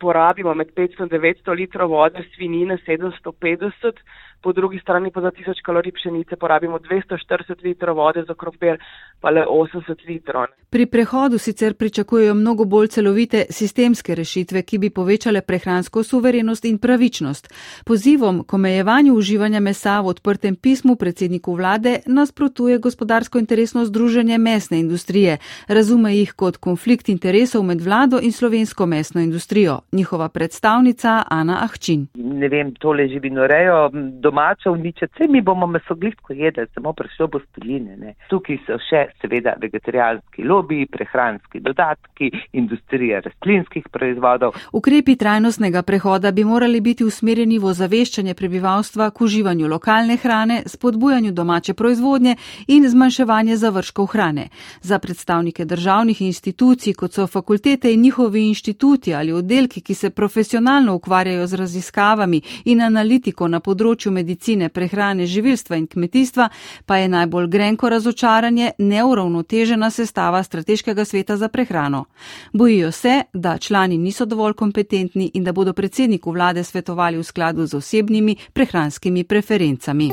porabimo 0.00 0.54
med 0.54 0.72
500 0.76 1.04
in 1.04 1.12
900 1.12 1.58
litrov 1.60 1.92
vode, 1.92 2.24
svinine 2.34 2.78
750 2.88 4.00
po 4.42 4.52
drugi 4.52 4.78
strani 4.78 5.10
pa 5.10 5.20
za 5.20 5.30
1000 5.30 5.62
kalorij 5.62 5.92
pšenice 5.92 6.36
porabimo 6.36 6.78
240 6.78 7.62
litrov 7.62 7.96
vode, 7.96 8.24
za 8.28 8.34
krompir 8.34 8.78
pa 9.20 9.30
le 9.30 9.44
80 9.46 10.06
litrov. 10.08 10.46
Pri 10.70 10.86
prehodu 10.86 11.38
sicer 11.38 11.74
pričakujejo 11.74 12.34
mnogo 12.34 12.64
bolj 12.64 12.88
celovite 12.88 13.44
sistemske 13.50 14.14
rešitve, 14.14 14.62
ki 14.62 14.78
bi 14.78 14.90
povečale 14.90 15.40
prehransko 15.40 16.02
suverenost 16.02 16.64
in 16.64 16.78
pravičnost. 16.78 17.54
Pozivom 17.86 18.44
k 18.44 18.54
omejevanju 18.54 19.14
uživanja 19.14 19.60
mesa 19.60 20.00
v 20.00 20.06
odprtem 20.06 20.56
pismu 20.56 20.96
predsedniku 20.96 21.54
vlade 21.54 22.00
nasprotuje 22.06 22.78
gospodarsko 22.78 23.38
interesno 23.38 23.84
združenje 23.84 24.38
mesne 24.38 24.80
industrije. 24.80 25.38
Razume 25.68 26.16
jih 26.16 26.32
kot 26.32 26.56
konflikt 26.56 27.08
interesov 27.08 27.62
med 27.62 27.80
vlado 27.80 28.18
in 28.22 28.32
slovensko 28.32 28.86
mesno 28.86 29.20
industrijo. 29.20 29.80
Njihova 29.92 30.28
predstavnica 30.28 31.22
Ana 31.30 31.58
Ahčin. 31.64 32.06
Ne 32.14 32.48
vem, 32.48 32.74
tole 32.74 33.08
živinorejo. 33.08 33.90
Do 33.92 34.31
domača 34.32 34.70
uničiti, 34.70 35.12
vse 35.14 35.28
mi 35.28 35.40
bomo 35.40 35.66
mesoglitko 35.66 36.32
jedli, 36.32 36.66
samo 36.74 36.92
prišlo 36.92 37.26
bo 37.26 37.38
steline. 37.40 38.14
Tukaj 38.28 38.58
so 38.66 38.78
še 38.88 39.02
seveda 39.20 39.54
vegetarijanski 39.60 40.44
lobiji, 40.44 40.86
prehranski 40.86 41.60
dodatki, 41.60 42.30
industrija 42.52 43.20
rastlinskih 43.20 43.88
proizvodov. 43.92 44.56
Ukrepi 44.72 45.16
trajnostnega 45.16 45.82
prehoda 45.82 46.32
bi 46.32 46.44
morali 46.44 46.80
biti 46.80 47.04
usmerjeni 47.04 47.58
v 47.58 47.68
ozaveščanje 47.72 48.34
prebivalstva 48.34 49.10
k 49.10 49.20
uživanju 49.20 49.68
lokalne 49.68 50.16
hrane, 50.16 50.62
spodbujanju 50.66 51.32
domače 51.32 51.74
proizvodnje 51.74 52.36
in 52.68 52.88
zmanjševanje 52.88 53.56
završkov 53.56 54.06
hrane. 54.06 54.48
Za 54.80 54.98
predstavnike 54.98 55.64
državnih 55.64 56.22
institucij, 56.22 56.94
kot 56.94 57.12
so 57.12 57.26
fakultete 57.26 57.92
in 57.92 58.00
njihovi 58.00 58.48
inštituti 58.48 59.14
ali 59.14 59.32
oddelki, 59.32 59.80
ki 59.80 59.94
se 59.94 60.10
profesionalno 60.10 60.94
ukvarjajo 60.94 61.46
z 61.46 61.54
raziskavami 61.64 62.40
in 62.64 62.80
analitiko 62.80 63.48
na 63.48 63.60
področju 63.60 64.08
medicine, 64.10 64.21
medicine, 64.22 64.68
prehrane, 64.68 65.26
živilstva 65.26 65.76
in 65.76 65.86
kmetijstva, 65.86 66.48
pa 66.86 66.96
je 66.96 67.08
najbolj 67.08 67.46
grenko 67.48 67.88
razočaranje 67.88 68.70
neuravnotežena 68.78 69.90
sestava 69.90 70.42
strateškega 70.42 71.04
sveta 71.04 71.36
za 71.36 71.48
prehrano. 71.48 72.04
Bojijo 72.52 72.92
se, 72.92 73.22
da 73.32 73.58
člani 73.58 73.98
niso 73.98 74.24
dovolj 74.24 74.54
kompetentni 74.54 75.30
in 75.34 75.44
da 75.44 75.52
bodo 75.52 75.72
predsedniku 75.72 76.30
vlade 76.30 76.64
svetovali 76.64 77.18
v 77.18 77.24
skladu 77.24 77.66
z 77.66 77.74
osebnimi 77.74 78.36
prehranskimi 78.52 79.24
preferencami. 79.24 80.12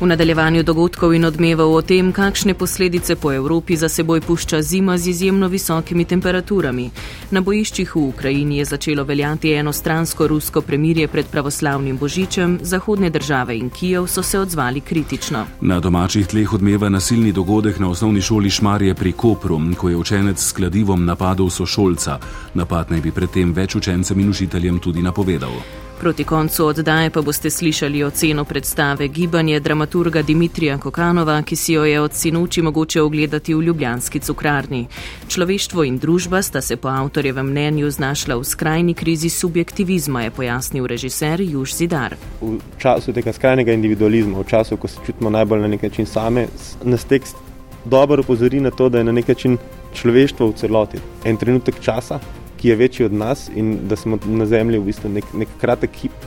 V 0.00 0.06
nadaljevanju 0.06 0.62
dogodkov 0.62 1.14
in 1.14 1.24
odmevov 1.24 1.70
o 1.70 1.82
tem, 1.82 2.10
kakšne 2.12 2.54
posledice 2.58 3.14
po 3.16 3.30
Evropi 3.32 3.76
za 3.76 3.88
seboj 3.88 4.20
pušča 4.20 4.62
zima 4.62 4.98
z 4.98 5.08
izjemno 5.08 5.46
visokimi 5.48 6.04
temperaturami. 6.04 6.90
Na 7.30 7.40
bojiščih 7.40 7.94
v 7.94 8.02
Ukrajini 8.08 8.58
je 8.58 8.64
začelo 8.64 9.04
veljati 9.04 9.52
enostransko 9.54 10.26
rusko 10.26 10.60
premirje 10.66 11.06
pred 11.08 11.26
pravoslavnim 11.30 11.98
božičem, 11.98 12.58
zahodne 12.62 13.10
države 13.10 13.56
in 13.58 13.70
Kijev 13.70 14.06
so 14.06 14.22
se 14.22 14.38
odzvali 14.38 14.80
kritično. 14.80 15.46
Na 15.60 15.80
domačih 15.80 16.26
tleh 16.26 16.52
odmeva 16.52 16.88
nasilni 16.88 17.32
dogodek 17.32 17.78
na 17.78 17.90
osnovni 17.90 18.20
šoli 18.20 18.50
Šmarje 18.50 18.94
pri 18.94 19.12
Kopru, 19.12 19.60
ko 19.78 19.88
je 19.88 19.96
učenec 19.96 20.42
s 20.42 20.52
kladivom 20.52 21.04
napadel 21.04 21.50
sošolca. 21.50 22.18
Napad 22.54 22.90
naj 22.90 23.00
bi 23.00 23.12
predtem 23.12 23.54
več 23.54 23.74
učencem 23.74 24.20
in 24.20 24.30
učiteljem 24.30 24.78
tudi 24.78 25.02
napovedal. 25.02 25.83
Proti 26.00 26.24
koncu 26.24 26.66
oddaje 26.66 27.10
pa 27.10 27.22
boste 27.22 27.50
slišali 27.50 28.04
oceno 28.04 28.44
predstave 28.44 29.08
Gibanje 29.08 29.60
dramaturga 29.60 30.22
Dimitrija 30.22 30.78
Kokanova, 30.78 31.42
ki 31.42 31.56
si 31.56 31.72
jo 31.72 31.84
je 31.84 32.00
od 32.00 32.12
sinoči 32.12 32.62
mogoče 32.62 33.02
ogledati 33.02 33.54
v 33.54 33.62
Ljubljanski 33.62 34.20
cukrarni. 34.20 34.86
Človeštvo 35.28 35.84
in 35.84 35.98
družba 35.98 36.42
sta 36.42 36.60
se 36.60 36.76
po 36.76 36.88
avtorjevem 36.88 37.46
mnenju 37.46 37.90
znašla 37.90 38.36
v 38.36 38.44
skrajni 38.44 38.94
krizi 38.94 39.30
subjektivizma, 39.30 40.22
je 40.22 40.30
pojasnil 40.30 40.86
režiser 40.86 41.40
Juž 41.40 41.74
Zidar. 41.74 42.16
V 42.40 42.58
času 42.78 43.12
tega 43.12 43.32
skrajnega 43.32 43.72
individualizma, 43.72 44.38
v 44.38 44.44
času, 44.44 44.76
ko 44.76 44.88
se 44.88 44.98
čutimo 45.06 45.30
najbolj 45.30 45.60
na 45.60 45.68
nek 45.68 45.82
način 45.82 46.06
same, 46.06 46.46
nas 46.82 47.04
tekst 47.04 47.36
dobro 47.84 48.20
upozori 48.20 48.60
na 48.60 48.70
to, 48.70 48.88
da 48.88 48.98
je 48.98 49.04
na 49.04 49.12
nek 49.12 49.28
način 49.28 49.58
človeštvo 49.94 50.48
v 50.48 50.54
celoti. 50.56 50.98
En 51.24 51.36
trenutek 51.36 51.80
časa, 51.80 52.18
ki 52.64 52.68
je 52.68 52.76
večji 52.76 53.06
od 53.06 53.12
nas 53.12 53.50
in 53.54 53.78
da 53.88 53.96
smo 53.96 54.18
na 54.24 54.46
Zemlji 54.46 54.78
v 54.78 54.84
bistvu 54.84 55.08
nek, 55.12 55.24
nek 55.36 55.48
kratek 55.60 55.90
hip. 56.00 56.22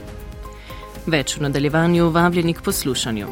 Več 1.10 1.34
v 1.38 1.48
nadaljevanju 1.48 2.12
vabljeni 2.14 2.54
k 2.54 2.62
poslušanju. 2.62 3.28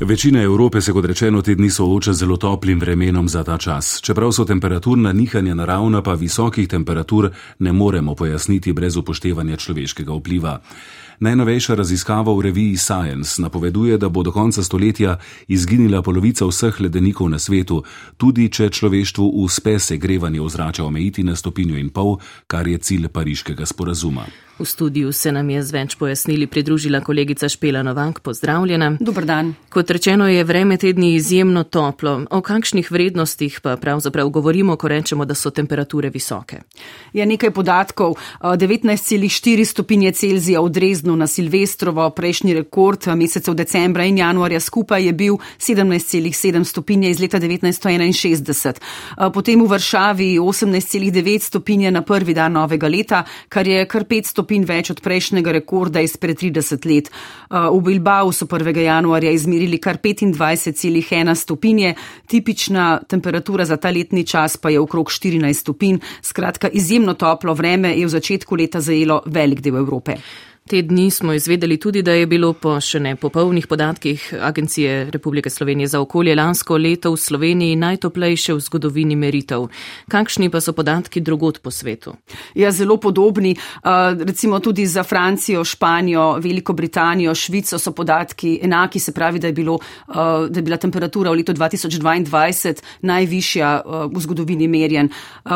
Večina 0.00 0.42
Evrope 0.42 0.80
se, 0.80 0.92
kot 0.92 1.04
rečeno, 1.10 1.42
te 1.42 1.54
dni 1.58 1.70
sooča 1.70 2.12
z 2.12 2.22
zelo 2.22 2.36
toplim 2.36 2.78
vremenom 2.78 3.28
za 3.28 3.42
ta 3.44 3.58
čas. 3.58 3.98
Čeprav 4.02 4.30
so 4.32 4.44
temperaturna 4.44 5.12
nihanja 5.12 5.54
naravna, 5.54 6.02
pa 6.02 6.14
visokih 6.14 6.68
temperatur 6.68 7.32
ne 7.58 7.72
moremo 7.72 8.14
pojasniti 8.14 8.72
brez 8.72 8.96
upoštevanja 8.96 9.56
človeškega 9.56 10.14
vpliva. 10.14 10.60
Najnovejša 11.20 11.74
raziskava 11.74 12.32
v 12.32 12.40
reviji 12.40 12.76
Science 12.76 13.42
napoveduje, 13.42 13.98
da 13.98 14.08
bo 14.08 14.22
do 14.22 14.32
konca 14.32 14.62
stoletja 14.62 15.18
izginila 15.48 16.02
polovica 16.02 16.46
vseh 16.46 16.80
ledenikov 16.80 17.30
na 17.30 17.38
svetu, 17.38 17.82
tudi 18.16 18.48
če 18.48 18.70
človeštvu 18.70 19.28
uspe 19.44 19.78
segrevanje 19.78 20.40
ozračja 20.40 20.84
omejiti 20.84 21.22
na 21.22 21.36
stopinjo 21.36 21.78
in 21.78 21.90
pol, 21.90 22.18
kar 22.46 22.68
je 22.68 22.78
cilj 22.78 23.08
pariškega 23.08 23.66
sporazuma. 23.66 24.26
V 24.62 24.66
studiu 24.66 25.12
se 25.12 25.32
nam 25.32 25.50
je 25.50 25.62
z 25.62 25.74
več 25.74 25.94
pojasnili 25.98 26.46
pridružila 26.46 27.00
kolegica 27.02 27.48
Špela 27.50 27.80
Novak. 27.82 28.20
Pozdravljena. 28.22 28.92
Dobar 29.00 29.24
dan. 29.26 29.54
Kot 29.68 29.90
rečeno, 29.90 30.28
je 30.28 30.44
vreme 30.44 30.76
tedni 30.78 31.14
izjemno 31.16 31.64
toplo. 31.64 32.20
O 32.30 32.38
kakšnih 32.40 32.90
vrednostih 32.90 33.58
pa 33.60 33.74
pravzaprav 33.76 34.28
govorimo, 34.30 34.76
ko 34.76 34.88
rečemo, 34.88 35.24
da 35.24 35.34
so 35.34 35.50
temperature 35.50 36.10
visoke? 36.14 36.60
Je 37.12 37.26
nekaj 37.26 37.50
podatkov. 37.50 38.14
19,4 38.40 39.64
stopinje 39.64 40.12
Celzija 40.12 40.60
v 40.62 40.70
Drezdnu 40.70 41.16
na 41.16 41.26
Silvestrovo, 41.26 42.06
prejšnji 42.10 42.54
rekord 42.54 43.08
mesecev 43.16 43.58
decembra 43.58 44.04
in 44.06 44.22
januarja 44.22 44.60
skupaj 44.60 45.06
je 45.06 45.12
bil 45.12 45.40
17,7 45.58 46.64
stopinje 46.64 47.10
iz 47.10 47.18
leta 47.18 47.40
1961. 47.40 48.78
Potem 49.34 49.58
v 49.58 49.66
Varšavi 49.74 50.38
18,9 50.38 51.50
stopinje 51.50 51.90
na 51.90 52.02
prvi 52.02 52.34
dan 52.34 52.52
novega 52.52 52.88
leta, 52.88 53.24
kar 53.48 53.66
je 53.66 53.82
kar 53.86 54.04
500 54.04 54.51
stopinj 54.51 54.51
več 54.60 54.90
od 54.90 55.00
prejšnjega 55.00 55.52
rekorda 55.52 56.00
izpred 56.04 56.36
30 56.36 56.86
let. 56.86 57.08
Uh, 57.48 57.72
v 57.72 57.80
Bilbao 57.88 58.32
so 58.32 58.46
1. 58.46 58.76
januarja 58.76 59.32
izmerili 59.32 59.78
kar 59.78 59.96
25,1 59.96 61.34
stopinje, 61.34 61.94
tipična 62.26 63.00
temperatura 63.08 63.64
za 63.64 63.76
ta 63.76 63.90
letni 63.90 64.26
čas 64.26 64.56
pa 64.56 64.70
je 64.70 64.80
okrog 64.80 65.08
14 65.08 65.52
stopinj. 65.52 65.98
Skratka, 66.22 66.68
izjemno 66.68 67.14
toplo 67.14 67.54
vreme 67.54 67.96
je 67.96 68.06
v 68.06 68.08
začetku 68.08 68.56
leta 68.56 68.80
zajelo 68.80 69.22
velik 69.26 69.60
del 69.60 69.76
Evrope. 69.76 70.16
Te 70.68 70.82
dni 70.82 71.10
smo 71.10 71.32
izvedeli 71.32 71.76
tudi, 71.76 72.02
da 72.02 72.12
je 72.12 72.26
bilo 72.26 72.52
po 72.54 72.76
še 72.80 73.00
ne 73.02 73.16
popolnih 73.18 73.66
podatkih 73.66 74.28
Agencije 74.46 75.10
Republike 75.10 75.50
Slovenije 75.50 75.88
za 75.90 76.00
okolje 76.00 76.36
lansko 76.38 76.76
leto 76.78 77.10
v 77.10 77.18
Sloveniji 77.18 77.76
najtoplejše 77.76 78.54
v 78.54 78.62
zgodovini 78.62 79.16
meritev. 79.18 79.66
Kakšni 80.08 80.46
pa 80.54 80.60
so 80.62 80.72
podatki 80.72 81.20
drugot 81.20 81.58
po 81.62 81.70
svetu? 81.70 82.14
Ja, 82.54 82.70
zelo 82.70 82.96
podobni. 82.96 83.56
Recimo 84.22 84.60
tudi 84.62 84.86
za 84.86 85.02
Francijo, 85.02 85.64
Španijo, 85.64 86.38
Veliko 86.38 86.72
Britanijo, 86.78 87.34
Švico 87.34 87.78
so 87.78 87.90
podatki 87.90 88.60
enaki, 88.62 89.02
se 89.02 89.12
pravi, 89.12 89.42
da 89.42 89.50
je, 89.50 89.52
bilo, 89.58 89.80
da 90.06 90.54
je 90.54 90.62
bila 90.62 90.76
temperatura 90.78 91.34
v 91.34 91.42
letu 91.42 91.52
2022 91.58 92.82
najvišja 93.02 93.72
v 94.14 94.24
zgodovini 94.24 94.70
merjen. 94.70 95.10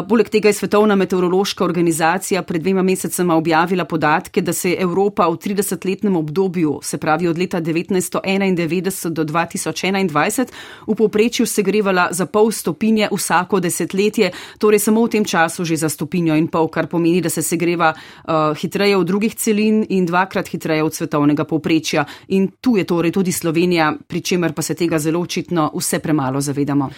Poleg 0.09 0.35
tega 0.35 0.51
je 0.51 0.59
Svetovna 0.59 0.99
meteorološka 0.99 1.65
organizacija 1.65 2.43
pred 2.43 2.67
dvema 2.67 2.83
mesecema 2.83 3.39
objavila 3.39 3.85
podatke, 3.87 4.43
da 4.43 4.53
se 4.53 4.75
je 4.75 4.83
Evropa 4.97 5.29
v 5.29 5.37
30-letnem 5.37 6.17
obdobju, 6.17 6.81
se 6.83 6.97
pravi 6.99 7.29
od 7.29 7.39
leta 7.39 7.61
1991 7.61 9.13
do 9.13 9.25
2021, 9.25 10.49
v 10.87 10.95
povprečju 10.97 11.47
segrevala 11.47 12.09
za 12.17 12.25
pol 12.27 12.49
stopinje 12.49 13.09
vsako 13.13 13.61
desetletje, 13.61 14.33
torej 14.57 14.81
samo 14.81 15.05
v 15.05 15.13
tem 15.13 15.25
času 15.25 15.69
že 15.69 15.77
za 15.77 15.93
stopinjo 15.93 16.33
in 16.33 16.49
pol, 16.49 16.73
kar 16.73 16.89
pomeni, 16.89 17.21
da 17.21 17.29
se 17.29 17.45
segreva 17.45 17.93
uh, 17.93 18.57
hitreje 18.57 18.97
od 18.97 19.05
drugih 19.07 19.37
celin 19.37 19.85
in 19.89 20.09
dvakrat 20.09 20.49
hitreje 20.49 20.81
od 20.81 20.95
svetovnega 20.95 21.45
povprečja. 21.45 22.07
In 22.33 22.49
tu 22.57 22.81
je 22.81 22.89
torej 22.89 23.13
tudi 23.13 23.37
Slovenija, 23.37 23.93
pri 24.09 24.21
čemer 24.25 24.57
pa 24.57 24.63
se 24.63 24.75
tega 24.75 24.97
zelo 24.99 25.21
očitno 25.21 25.77
vse 25.77 26.01
premalo 26.01 26.41
zavedamo. 26.41 26.89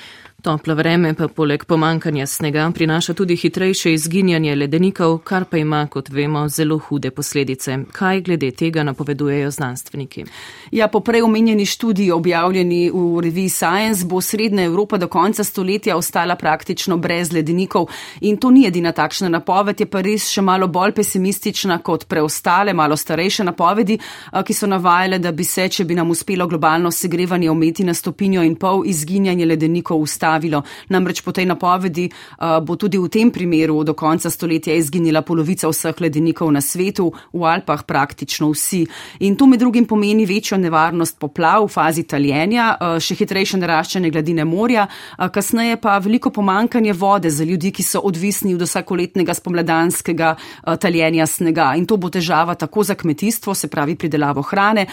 Toplo 0.42 0.74
vreme 0.74 1.14
pa 1.18 1.26
poleg 1.28 1.64
pomankanja 1.66 2.26
snega 2.26 2.70
prinaša 2.74 3.14
tudi 3.14 3.34
hitrejše 3.36 3.92
izginjanje 3.92 4.54
ledenikov, 4.54 5.16
kar 5.26 5.44
pa 5.50 5.58
ima, 5.58 5.80
kot 5.90 6.10
vemo, 6.14 6.44
zelo 6.48 6.76
hude 6.78 7.10
posledice. 7.10 7.78
Kaj 7.92 8.20
glede 8.20 8.50
tega 8.50 8.84
napovedujejo 8.86 9.50
znanstveniki? 9.50 10.24
Ja, 10.70 10.86
po 10.88 11.00
prej 11.00 11.22
omenjeni 11.22 11.66
študiji 11.66 12.10
objavljeni 12.10 12.90
v 12.94 13.20
reviji 13.20 13.48
Science 13.48 14.06
bo 14.06 14.20
srednja 14.20 14.62
Evropa 14.62 14.96
do 14.96 15.08
konca 15.08 15.44
stoletja 15.44 15.96
ostala 15.96 16.36
praktično 16.36 16.96
brez 16.96 17.32
ledenikov 17.32 17.88
in 18.20 18.36
to 18.36 18.50
ni 18.50 18.66
edina 18.66 18.92
takšna 18.92 19.28
napoved, 19.28 19.80
je 19.80 19.90
pa 19.90 20.00
res 20.00 20.28
še 20.30 20.42
malo 20.42 20.68
bolj 20.68 20.92
pesimistična 20.92 21.78
kot 21.82 22.06
preostale, 22.06 22.72
malo 22.72 22.96
starejše 22.96 23.44
napovedi, 23.44 23.98
ki 24.44 24.54
so 24.54 24.70
navajale, 24.70 25.18
da 25.18 25.32
bi 25.32 25.44
se, 25.44 25.68
če 25.68 25.84
bi 25.84 25.98
nam 25.98 26.14
uspelo 26.14 26.46
globalno 26.46 26.94
segrevanje 26.94 27.50
ometi 27.50 27.84
na 27.84 27.94
stopinjo 27.94 28.46
in 28.46 28.54
pol, 28.54 28.86
izginjanje 28.86 29.46
ledenikov 29.46 29.98
ustalo 29.98 30.27
ustavilo. 30.28 30.62
Namreč 30.88 31.20
po 31.24 31.32
tej 31.32 31.46
napovedi 31.46 32.08
uh, 32.08 32.60
bo 32.60 32.76
tudi 32.76 32.98
v 32.98 33.08
tem 33.08 33.30
primeru 33.30 33.84
do 33.84 33.94
konca 33.94 34.30
stoletja 34.30 34.74
izginila 34.74 35.22
polovica 35.22 35.68
vseh 35.68 35.96
ledenikov 36.00 36.52
na 36.52 36.60
svetu, 36.60 37.12
v 37.32 37.42
Alpah 37.44 37.84
praktično 37.84 38.50
vsi. 38.52 38.84
In 39.24 39.36
to 39.36 39.46
med 39.46 39.60
drugim 39.60 39.86
pomeni 39.86 40.26
večjo 40.26 40.58
nevarnost 40.58 41.18
poplav 41.18 41.64
v 41.64 41.72
fazi 41.72 42.04
taljenja, 42.04 42.76
uh, 42.76 42.98
še 43.00 43.16
hitrejše 43.16 43.58
naraščanje 43.58 44.10
gladine 44.10 44.44
morja, 44.44 44.86
kasneje 45.32 45.78
pa 45.80 45.98
veliko 45.98 46.30
pomankanje 46.30 46.92
vode 46.92 47.30
za 47.30 47.44
ljudi, 47.44 47.72
ki 47.72 47.82
so 47.82 48.02
odvisni 48.04 48.54
od 48.54 48.62
vsakoletnega 48.62 49.34
spomladanskega 49.34 50.34
uh, 50.36 50.76
taljenja 50.76 51.26
snega. 51.26 51.72
In 51.76 51.86
to 51.86 51.96
bo 51.96 52.10
težava 52.12 52.54
tako 52.54 52.84
za 52.84 52.94
kmetijstvo, 52.94 53.54
se 53.54 53.68
pravi 53.68 53.96
pridelavo 53.96 54.42
hrane, 54.42 54.86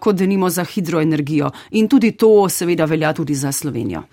kot 0.00 0.16
denimo 0.16 0.48
za 0.50 0.64
hidroenergijo. 0.64 1.50
In 1.78 1.88
tudi 1.88 2.12
to 2.18 2.48
seveda 2.48 2.84
velja 2.84 3.12
tudi 3.12 3.34
za 3.34 3.52
Slovenijo. 3.52 4.04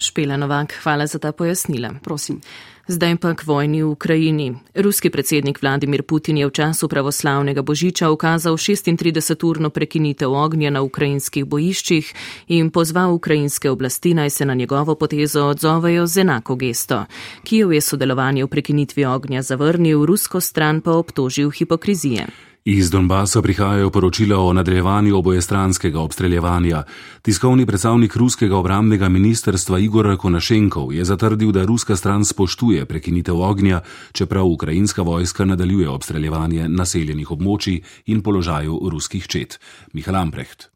Špela 0.00 0.36
Novak, 0.36 0.74
hvala 0.82 1.06
za 1.06 1.18
ta 1.18 1.32
pojasnila. 1.32 1.90
Prosim. 2.02 2.40
Zdaj 2.88 3.16
pa 3.22 3.34
k 3.38 3.46
vojni 3.46 3.82
v 3.82 3.92
Ukrajini. 3.94 4.56
Ruski 4.74 5.10
predsednik 5.10 5.62
Vladimir 5.62 6.02
Putin 6.02 6.38
je 6.38 6.46
v 6.46 6.50
času 6.50 6.88
pravoslavnega 6.88 7.62
božiča 7.62 8.10
ukazal 8.10 8.56
36-urno 8.56 9.70
prekinitev 9.70 10.32
ognja 10.32 10.70
na 10.70 10.82
ukrajinskih 10.82 11.44
bojiščih 11.44 12.14
in 12.48 12.70
pozval 12.70 13.14
ukrajinske 13.14 13.70
oblasti 13.70 14.14
naj 14.14 14.30
se 14.30 14.44
na 14.44 14.54
njegovo 14.54 14.94
potezo 14.94 15.46
odzovejo 15.46 16.06
z 16.06 16.20
enako 16.20 16.56
gesto. 16.56 17.04
Kijev 17.44 17.72
je 17.72 17.80
sodelovanje 17.80 18.44
v 18.44 18.48
prekinitvi 18.48 19.04
ognja 19.04 19.42
zavrnil, 19.42 20.06
rusko 20.06 20.40
stran 20.40 20.80
pa 20.80 20.90
obtožil 20.90 21.50
hipokrizije. 21.50 22.49
Iz 22.64 22.90
Donbasa 22.90 23.42
prihajajo 23.42 23.90
poročila 23.90 24.38
o 24.38 24.52
nadaljevanju 24.52 25.16
obojestranskega 25.18 26.00
obstreljevanja. 26.00 26.82
Tiskovni 27.22 27.66
predstavnik 27.66 28.16
ruskega 28.16 28.56
obramnega 28.56 29.08
ministrstva 29.08 29.78
Igor 29.78 30.16
Konašenkov 30.16 30.92
je 30.92 31.04
zatrdil, 31.04 31.52
da 31.52 31.64
ruska 31.64 31.96
stran 31.96 32.24
spoštuje 32.24 32.84
prekinitev 32.84 33.40
ognja, 33.40 33.80
čeprav 34.12 34.46
ukrajinska 34.46 35.02
vojska 35.02 35.44
nadaljuje 35.44 35.88
obstreljevanje 35.88 36.68
naseljenih 36.68 37.30
območij 37.30 37.80
in 38.06 38.20
položaju 38.22 38.80
ruskih 38.92 39.26
čet. 39.26 39.60
Mihael 39.92 40.16
Amprecht. 40.16 40.68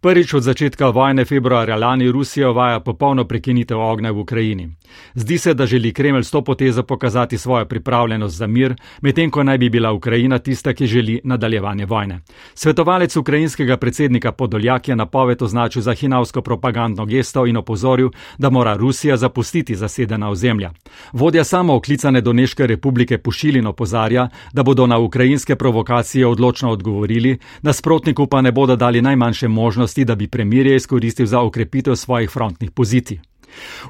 Prvič 0.00 0.34
od 0.34 0.42
začetka 0.42 0.88
vojne 0.90 1.24
februarja 1.24 1.76
lani 1.76 2.10
Rusija 2.12 2.50
uvaja 2.50 2.80
popolno 2.80 3.24
prekinitev 3.24 3.80
ognja 3.80 4.10
v 4.10 4.18
Ukrajini. 4.18 4.66
Zdi 5.14 5.38
se, 5.38 5.54
da 5.54 5.66
želi 5.66 5.92
Kremelj 5.92 6.22
s 6.22 6.30
to 6.30 6.44
potezo 6.44 6.82
pokazati 6.82 7.38
svojo 7.38 7.64
pripravljenost 7.64 8.36
za 8.36 8.46
mir, 8.46 8.74
medtem 9.02 9.30
ko 9.30 9.42
naj 9.42 9.58
bi 9.58 9.70
bila 9.70 9.92
Ukrajina 9.92 10.38
tista, 10.38 10.72
ki 10.72 10.86
želi 10.86 11.20
nadaljevanje 11.24 11.86
vojne. 11.86 12.20
Svetovalec 12.54 13.16
ukrajinskega 13.16 13.76
predsednika 13.76 14.32
Podoljak 14.32 14.88
je 14.88 14.96
napoved 14.96 15.42
označil 15.42 15.82
za 15.82 15.94
hinavsko 15.94 16.42
propagandno 16.42 17.06
gesto 17.06 17.46
in 17.46 17.56
opozoril, 17.56 18.10
da 18.38 18.50
mora 18.50 18.74
Rusija 18.74 19.16
zapustiti 19.16 19.74
zasedena 19.74 20.30
ozemlja. 20.30 20.70
Vodja 21.12 21.44
samo 21.44 21.74
oklicane 21.74 22.20
Doneške 22.20 22.66
republike 22.66 23.18
Pušilin 23.18 23.66
opozarja, 23.66 24.28
da 24.52 24.62
bodo 24.62 24.86
na 24.86 24.98
ukrajinske 24.98 25.56
provokacije 25.56 26.26
odločno 26.26 26.70
odgovorili, 26.70 27.38
nasprotniku 27.62 28.26
pa 28.26 28.40
ne 28.40 28.52
bodo 28.52 28.76
dali 28.76 29.02
najmanjše 29.02 29.48
možnosti, 29.48 30.04
da 30.04 30.14
bi 30.14 30.28
premirje 30.28 30.76
izkoristil 30.76 31.26
za 31.26 31.40
okrepitev 31.40 31.94
svojih 31.94 32.30
frontnih 32.30 32.70
pozicij. 32.70 33.33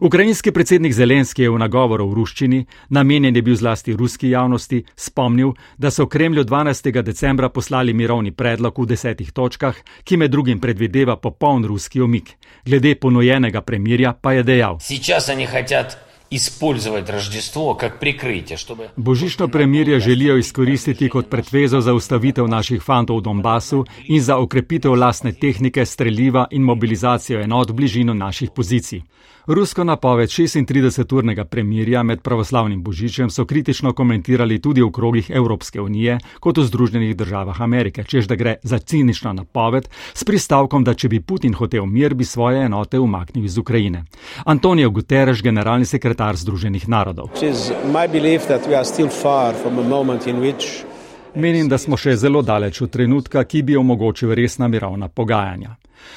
Ukrajinski 0.00 0.52
predsednik 0.52 0.92
Zelenski 0.92 1.42
je 1.42 1.50
v 1.50 1.58
nagovoru 1.58 2.08
v 2.08 2.14
ruščini, 2.14 2.64
namenjen 2.88 3.36
je 3.36 3.42
bil 3.42 3.56
zlasti 3.56 3.92
ruski 3.92 4.30
javnosti, 4.30 4.84
spomnil, 4.96 5.54
da 5.78 5.90
so 5.90 6.04
v 6.04 6.08
Kremlju 6.08 6.44
12. 6.44 7.02
decembra 7.02 7.48
poslali 7.48 7.94
mirovni 7.94 8.32
predlog 8.32 8.78
v 8.78 8.86
desetih 8.86 9.32
točkah, 9.32 9.76
ki 10.04 10.16
med 10.16 10.30
drugim 10.30 10.60
predvideva 10.60 11.16
popoln 11.16 11.64
ruski 11.64 12.00
omik. 12.00 12.36
Glede 12.64 12.94
ponujenega 12.94 13.60
premirja 13.60 14.12
pa 14.12 14.32
je 14.32 14.42
dejal. 14.42 14.78
Božično 18.96 19.48
premirje 19.48 20.00
želijo 20.00 20.36
izkoristiti 20.36 21.08
kot 21.08 21.30
pretvezo 21.30 21.80
za 21.80 21.94
ustavitev 21.94 22.48
naših 22.48 22.82
fantov 22.82 23.18
v 23.18 23.22
Donbasu 23.22 23.84
in 24.08 24.20
za 24.20 24.36
okrepitev 24.38 24.94
lastne 24.94 25.32
tehnike, 25.32 25.86
streljiva 25.86 26.46
in 26.50 26.62
mobilizacijo 26.62 27.40
enot 27.40 27.70
v 27.70 27.74
bližino 27.74 28.14
naših 28.14 28.50
pozicij. 28.50 29.02
Rusko 29.46 29.84
napoved 29.84 30.28
36-urnega 30.28 31.44
premirja 31.44 32.02
med 32.02 32.20
pravoslavnim 32.20 32.82
božičem 32.82 33.30
so 33.30 33.44
kritično 33.44 33.92
komentirali 33.92 34.60
tudi 34.60 34.82
v 34.82 34.90
krogih 34.90 35.30
Evropske 35.30 35.80
unije 35.80 36.18
kot 36.40 36.58
v 36.58 36.64
Združenih 36.64 37.16
državah 37.16 37.60
Amerike, 37.60 38.04
čež 38.04 38.26
da 38.26 38.34
gre 38.34 38.56
za 38.62 38.78
cinično 38.78 39.32
napoved 39.32 39.88
s 40.14 40.24
pristavkom, 40.24 40.84
da 40.84 40.94
če 40.94 41.08
bi 41.08 41.20
Putin 41.20 41.54
hotel 41.54 41.84
mir, 41.86 42.14
bi 42.14 42.24
svoje 42.24 42.64
enote 42.64 42.98
umaknil 42.98 43.44
iz 43.44 43.58
Ukrajine. 43.58 44.04
Antonijo 44.44 44.90
Guterres, 44.90 45.42
generalni 45.42 45.84
sekretar 45.84 46.36
Združenih 46.36 46.88
narodov. 46.88 47.28
Menim, 51.34 51.68
da 51.68 51.78
smo 51.78 51.96
še 51.96 52.16
zelo 52.16 52.42
daleč 52.42 52.80
od 52.80 52.90
trenutka, 52.90 53.44
ki 53.44 53.62
bi 53.62 53.76
omogočil 53.76 54.34
resna 54.34 54.68
mirovna 54.68 55.08
pogajanja. 55.08 55.76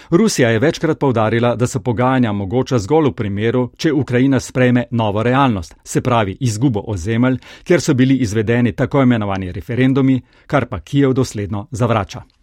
Rusija 0.10 0.50
je 0.50 0.60
večkrat 0.60 1.00
povdarila, 1.00 1.56
da 1.56 1.68
so 1.68 1.80
pogajanja 1.80 2.32
mogoča 2.32 2.80
zgolj 2.80 3.10
v 3.10 3.14
primeru, 3.14 3.72
če 3.78 3.94
Ukrajina 3.94 4.40
sprejme 4.40 4.86
novo 4.92 5.24
realnost, 5.24 5.76
se 5.84 6.02
pravi 6.02 6.38
izgubo 6.40 6.84
ozemelj, 6.88 7.38
kjer 7.64 7.82
so 7.82 7.94
bili 7.94 8.18
izvedeni 8.18 8.72
tako 8.72 9.02
imenovani 9.02 9.52
referendumi, 9.52 10.22
kar 10.48 10.66
pa 10.66 10.80
Kijev 10.80 11.14
dosledno 11.14 11.68
zavrača. 11.72 12.37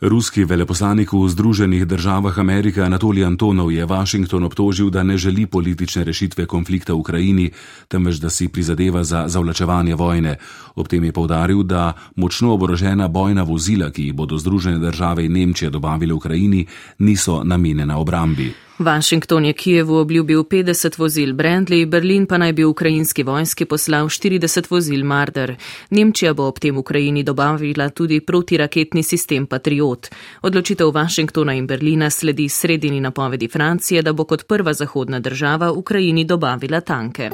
Ruski 0.00 0.44
veleposlanik 0.44 1.08
v 1.12 1.24
Združenih 1.24 1.88
državah 1.88 2.38
Amerike 2.38 2.84
Anatolij 2.84 3.24
Antonov 3.24 3.72
je 3.72 3.80
Washington 3.84 4.44
obtožil, 4.44 4.90
da 4.90 5.02
ne 5.02 5.16
želi 5.16 5.46
politične 5.46 6.04
rešitve 6.04 6.46
konflikta 6.46 6.92
v 6.92 7.00
Ukrajini, 7.00 7.50
temveč 7.88 8.20
da 8.20 8.30
si 8.30 8.48
prizadeva 8.48 9.04
za 9.04 9.24
zavlačevanje 9.28 9.94
vojne. 9.94 10.36
Ob 10.76 10.88
tem 10.88 11.04
je 11.04 11.12
povdaril, 11.12 11.62
da 11.62 11.96
močno 12.16 12.52
oborožena 12.52 13.08
bojna 13.08 13.42
vozila, 13.42 13.90
ki 13.90 14.02
jih 14.02 14.14
bodo 14.14 14.38
Združene 14.38 14.78
države 14.78 15.24
in 15.24 15.32
Nemčija 15.32 15.70
dobavile 15.70 16.12
Ukrajini, 16.12 16.66
niso 16.98 17.44
namenjena 17.44 17.96
obrambi. 17.96 18.65
Washington 18.78 19.44
je 19.44 19.52
Kijevu 19.52 19.96
obljubil 19.96 20.42
50 20.42 20.98
vozil 20.98 21.32
Brandley, 21.34 21.86
Berlin 21.86 22.26
pa 22.26 22.38
naj 22.38 22.52
bi 22.52 22.64
ukrajinski 22.64 23.22
vojski 23.22 23.64
poslal 23.64 24.06
40 24.06 24.70
vozil 24.70 25.04
Marder. 25.04 25.56
Nemčija 25.90 26.34
bo 26.34 26.46
ob 26.48 26.58
tem 26.58 26.78
Ukrajini 26.78 27.22
dobavila 27.22 27.88
tudi 27.88 28.20
protiraketni 28.20 29.02
sistem 29.02 29.46
Patriot. 29.46 30.08
Odločitev 30.42 30.86
Washingtona 30.86 31.52
in 31.52 31.66
Berlina 31.66 32.10
sledi 32.10 32.48
sredini 32.48 33.00
napovedi 33.00 33.48
Francije, 33.48 34.02
da 34.02 34.12
bo 34.12 34.24
kot 34.24 34.46
prva 34.46 34.72
zahodna 34.72 35.20
država 35.20 35.72
Ukrajini 35.72 36.24
dobavila 36.24 36.80
tanke. 36.80 37.30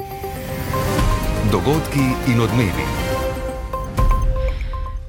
Dogodki 1.51 2.31
in 2.31 2.41
odmevi. 2.41 3.02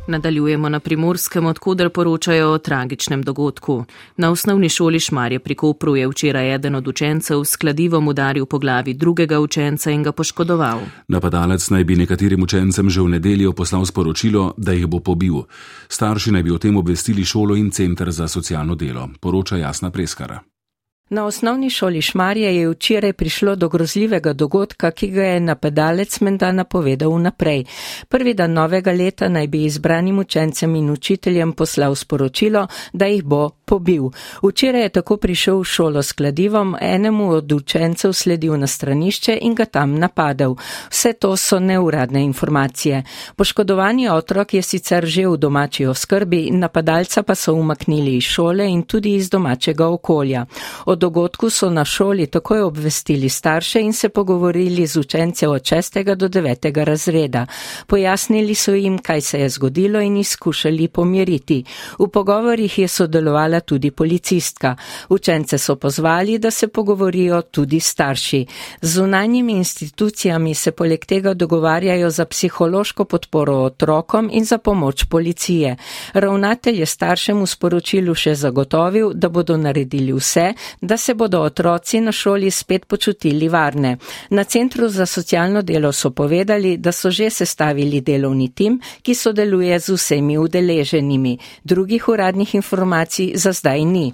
Nadaljujemo 0.07 0.69
na 0.69 0.81
primorskem, 0.81 1.47
odkuder 1.47 1.89
poročajo 1.91 2.51
o 2.51 2.59
tragičnem 2.59 3.23
dogodku. 3.23 3.85
Na 4.17 4.31
osnovni 4.31 4.69
šoli 4.69 5.01
Šmarje 5.01 5.39
pri 5.39 5.55
Kopru 5.55 5.97
je 5.97 6.09
včeraj 6.09 6.55
eden 6.55 6.75
od 6.75 6.89
učencev 6.89 7.45
s 7.45 7.57
kladivom 7.57 8.09
udaril 8.09 8.47
po 8.47 8.59
glavi 8.59 8.95
drugega 8.95 9.41
učenca 9.41 9.91
in 9.91 10.03
ga 10.03 10.13
poškodoval. 10.13 10.81
Napadalec 11.09 11.71
naj 11.71 11.85
bi 11.85 11.97
nekaterim 11.97 12.43
učencem 12.43 12.91
že 12.91 13.01
v 13.01 13.09
nedeljo 13.09 13.53
poslal 13.53 13.87
sporočilo, 13.87 14.55
da 14.57 14.73
jih 14.73 14.87
bo 14.87 15.01
pobil. 15.01 15.35
Starši 15.89 16.33
naj 16.33 16.43
bi 16.43 16.51
o 16.51 16.59
tem 16.59 16.77
obvestili 16.77 17.25
šolo 17.25 17.57
in 17.57 17.71
centr 17.71 18.11
za 18.11 18.29
socialno 18.29 18.75
delo, 18.75 19.09
poroča 19.21 19.57
Jasna 19.57 19.91
Preskara. 19.91 20.54
Na 21.11 21.27
osnovni 21.27 21.71
šoli 21.71 22.03
Šmarje 22.03 22.57
je 22.57 22.69
včeraj 22.69 23.13
prišlo 23.13 23.57
do 23.57 23.69
grozljivega 23.69 24.33
dogodka, 24.33 24.91
ki 24.91 25.11
ga 25.11 25.23
je 25.23 25.41
napadalec 25.41 26.21
menda 26.21 26.53
napovedal 26.53 27.13
vnaprej. 27.13 27.65
Prvi 28.09 28.35
dan 28.35 28.53
novega 28.53 28.93
leta 28.93 29.29
naj 29.29 29.47
bi 29.47 29.65
izbranim 29.65 30.19
učencem 30.19 30.75
in 30.75 30.91
učiteljem 30.91 31.53
poslal 31.53 31.95
sporočilo, 31.95 32.67
da 32.93 33.07
jih 33.07 33.25
bo 33.25 33.51
pobil. 33.65 34.09
Včeraj 34.43 34.83
je 34.83 34.89
tako 34.89 35.17
prišel 35.17 35.59
v 35.61 35.65
šolo 35.65 36.03
s 36.03 36.13
kladivom, 36.13 36.77
enemu 36.81 37.29
od 37.31 37.53
učencev 37.53 38.13
sledil 38.13 38.57
na 38.57 38.67
stranišče 38.67 39.39
in 39.43 39.55
ga 39.55 39.65
tam 39.65 39.99
napadel. 39.99 40.57
Vse 40.91 41.13
to 41.13 41.37
so 41.37 41.59
neuradne 41.61 42.25
informacije. 42.25 43.03
Poškodovani 43.37 44.09
otrok 44.09 44.55
je 44.55 44.63
sicer 44.63 45.07
že 45.07 45.27
v 45.29 45.37
domači 45.37 45.87
oskrbi, 45.87 46.51
napadalca 46.51 47.23
pa 47.23 47.35
so 47.35 47.55
umaknili 47.55 48.17
iz 48.17 48.25
šole 48.25 48.71
in 48.71 48.83
tudi 48.83 49.15
iz 49.15 49.31
domačega 49.31 49.89
okolja. 49.89 50.47
O 50.95 50.97
dogodku 50.97 51.51
so 51.51 51.71
na 51.71 51.85
šoli 51.85 52.27
takoj 52.27 52.61
obvestili 52.61 53.29
starše 53.29 53.81
in 53.81 53.93
se 53.93 54.09
pogovorili 54.09 54.87
z 54.87 54.97
učence 54.97 55.49
od 55.49 55.63
6. 55.63 56.15
do 56.15 56.29
9. 56.29 56.85
razreda. 56.85 57.47
Pojasnili 57.87 58.55
so 58.55 58.75
jim, 58.75 58.99
kaj 58.99 59.21
se 59.21 59.41
je 59.41 59.49
zgodilo 59.49 60.01
in 60.01 60.17
izkušali 60.17 60.89
pomiriti. 60.89 61.65
V 61.99 62.09
pogovorjih 62.09 62.79
je 62.79 62.89
sodelovala 62.89 63.61
tudi 63.61 63.91
policistka. 63.91 64.77
Učence 65.09 65.59
so 65.59 65.77
pozvali, 65.77 66.39
da 66.39 66.51
se 66.51 66.69
pogovorijo 66.69 67.43
tudi 67.43 67.81
starši. 67.81 68.47
Z 68.83 68.95
zunanjimi 68.95 69.53
institucijami 69.53 70.55
se 70.55 70.71
poleg 70.71 71.05
tega 71.05 71.35
dogovarjajo 71.35 72.11
za 72.11 72.25
psihološko 72.25 73.05
podporo 73.05 73.57
otrokom 73.57 74.31
in 74.33 74.45
za 74.45 74.59
pomoč 74.59 75.05
policije. 75.05 75.77
Ravnatelj 76.13 76.81
je 76.81 76.87
staršem 76.87 77.43
v 77.43 77.47
sporočilu 77.47 78.15
še 78.15 78.35
zagotovil, 78.35 79.13
da 79.15 79.29
bodo 79.29 79.57
naredili 79.57 80.13
vse, 80.13 80.53
da 80.85 80.97
se 80.97 81.15
bodo 81.15 81.41
otroci 81.41 82.01
na 82.01 82.13
šoli 82.13 82.51
spet 82.51 82.87
počutili 82.87 83.49
varne. 83.49 83.97
Na 84.31 84.45
Centru 84.45 84.89
za 84.89 85.07
socialno 85.07 85.63
delo 85.63 85.93
so 85.93 86.11
povedali, 86.11 86.77
da 86.77 86.93
so 86.93 87.11
že 87.11 87.31
sestavili 87.31 88.01
delovni 88.01 88.49
tim, 88.55 88.81
ki 89.03 89.15
sodeluje 89.15 89.79
z 89.81 89.89
vsemi 89.89 90.39
udeleženimi. 90.39 91.39
Drugih 91.65 92.09
uradnih 92.09 92.55
informacij 92.55 93.33
za 93.35 93.53
zdaj 93.53 93.85
ni. 93.85 94.13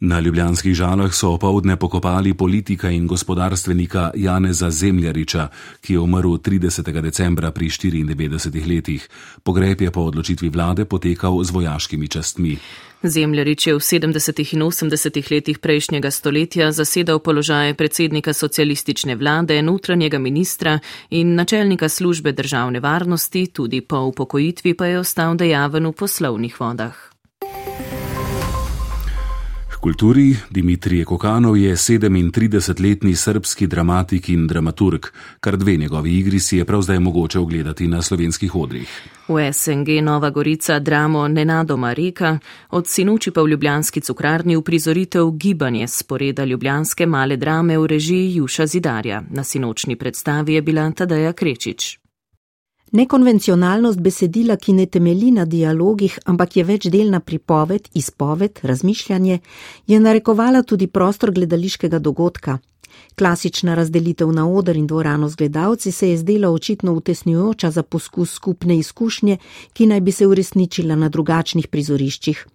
Na 0.00 0.20
ljubljanskih 0.20 0.74
žalah 0.74 1.14
so 1.14 1.30
opovdne 1.32 1.76
pokopali 1.76 2.34
politika 2.34 2.90
in 2.90 3.06
gospodarstvenika 3.06 4.10
Janeza 4.14 4.70
Zemljariča, 4.70 5.48
ki 5.80 5.92
je 5.92 6.00
umrl 6.00 6.36
30. 6.36 7.00
decembra 7.00 7.50
pri 7.50 7.68
94 7.68 8.68
letih. 8.68 9.08
Pogreb 9.42 9.80
je 9.80 9.90
po 9.90 10.00
odločitvi 10.00 10.48
vlade 10.48 10.84
potekal 10.84 11.44
z 11.44 11.50
vojaškimi 11.50 12.08
častmi. 12.08 12.58
Zemljarič 13.04 13.66
je 13.66 13.74
v 13.74 13.78
70. 13.78 14.54
in 14.54 14.62
80. 14.62 15.30
letih 15.30 15.58
prejšnjega 15.58 16.10
stoletja 16.10 16.72
zasedal 16.72 17.18
položaje 17.18 17.74
predsednika 17.74 18.32
socialistične 18.32 19.16
vlade, 19.16 19.62
notranjega 19.62 20.18
ministra 20.18 20.78
in 21.10 21.34
načelnika 21.34 21.88
službe 21.88 22.32
državne 22.32 22.80
varnosti, 22.80 23.46
tudi 23.46 23.80
po 23.80 24.00
upokojitvi 24.08 24.74
pa 24.74 24.86
je 24.86 24.98
ostal 24.98 25.36
dejaven 25.36 25.86
v 25.86 25.92
poslovnih 25.92 26.60
vodah 26.60 27.14
kulturi 29.84 30.36
Dimitrije 30.50 31.04
Kokanov 31.04 31.56
je 31.56 31.76
37-letni 31.76 33.16
srbski 33.16 33.66
dramatik 33.66 34.28
in 34.28 34.46
dramaturg, 34.46 35.06
kar 35.40 35.56
dve 35.56 35.76
njegovi 35.76 36.18
igri 36.18 36.40
si 36.40 36.56
je 36.56 36.64
prav 36.64 36.82
zdaj 36.82 36.98
mogoče 36.98 37.38
ogledati 37.38 37.88
na 37.88 38.02
slovenskih 38.02 38.54
odrih. 38.54 38.88
V 39.28 39.52
SNG 39.52 40.02
Nova 40.02 40.30
Gorica 40.30 40.78
dramo 40.78 41.28
Nenadoma 41.28 41.92
reka, 41.92 42.38
od 42.70 42.86
sinuči 42.86 43.30
pa 43.30 43.42
v 43.42 43.48
Ljubljanski 43.48 44.00
cukrarni 44.00 44.56
uprizoritev 44.56 45.30
Gibanje 45.30 45.88
sporeda 45.88 46.44
Ljubljanske 46.44 47.06
male 47.06 47.36
drame 47.36 47.78
v 47.78 47.86
režiji 47.86 48.34
Juša 48.36 48.66
Zidarja. 48.66 49.22
Na 49.30 49.44
sinočni 49.44 49.96
predstavi 49.96 50.54
je 50.54 50.62
bila 50.62 50.90
Tadeja 50.90 51.32
Krečič. 51.32 52.03
Nekonvencionalnost 52.94 53.98
besedila, 53.98 54.54
ki 54.54 54.72
ne 54.72 54.84
temelji 54.86 55.32
na 55.34 55.44
dialogih, 55.44 56.18
ampak 56.30 56.56
je 56.56 56.64
večdelna 56.64 57.20
pripoved, 57.20 57.88
izpoved, 57.94 58.60
razmišljanje, 58.62 59.38
je 59.86 60.00
narekovala 60.00 60.62
tudi 60.62 60.86
prostor 60.86 61.32
gledališkega 61.34 61.98
dogodka. 61.98 62.58
Klasična 63.18 63.74
razdelitev 63.74 64.30
na 64.32 64.46
oder 64.46 64.76
in 64.76 64.86
dvorano 64.86 65.28
z 65.28 65.36
gledalci 65.36 65.92
se 65.92 66.10
je 66.10 66.16
zdela 66.16 66.50
očitno 66.50 66.92
utesnjujoča 66.92 67.70
za 67.70 67.82
poskus 67.82 68.32
skupne 68.32 68.78
izkušnje, 68.78 69.36
ki 69.72 69.86
naj 69.86 70.00
bi 70.00 70.12
se 70.12 70.26
uresničila 70.26 70.94
na 70.94 71.08
drugačnih 71.08 71.68
prizoriščih. 71.68 72.46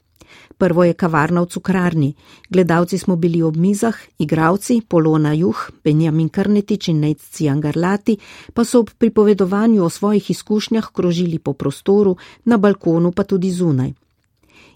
Prvo 0.60 0.84
je 0.84 0.94
kavarna 0.94 1.42
v 1.42 1.48
cukrarni. 1.48 2.14
Gledalci 2.50 2.98
smo 2.98 3.16
bili 3.16 3.40
ob 3.42 3.56
mizah, 3.56 3.96
igravci, 4.20 4.82
Polona 4.88 5.32
Juh, 5.34 5.72
Benjamin 5.84 6.30
Krnetič 6.30 6.90
in 6.92 7.00
Nejci 7.00 7.48
Angarlati 7.50 8.18
pa 8.54 8.66
so 8.68 8.80
ob 8.84 8.90
pripovedovanju 8.98 9.84
o 9.84 9.90
svojih 9.90 10.32
izkušnjah 10.32 10.92
krožili 10.94 11.40
po 11.40 11.54
prostoru, 11.54 12.18
na 12.46 12.58
balkonu 12.58 13.12
pa 13.12 13.24
tudi 13.24 13.52
zunaj. 13.52 13.94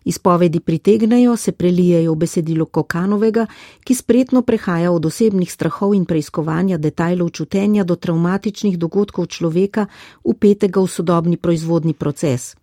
Izpovedi 0.06 0.60
pritegnejo, 0.60 1.36
se 1.36 1.52
prelijejo 1.52 2.14
v 2.14 2.16
besedilo 2.16 2.66
Kokanovega, 2.66 3.46
ki 3.84 3.96
spretno 3.96 4.42
prehaja 4.42 4.92
od 4.92 5.06
osebnih 5.06 5.52
strahov 5.52 5.96
in 5.96 6.06
preiskovanja 6.06 6.78
detajlov 6.78 7.30
čutenja 7.30 7.84
do 7.84 7.96
travmatičnih 7.96 8.80
dogodkov 8.80 9.26
človeka, 9.26 9.88
upetega 10.24 10.80
v 10.80 10.88
sodobni 10.88 11.38
proizvodni 11.38 11.94
proces. 11.94 12.56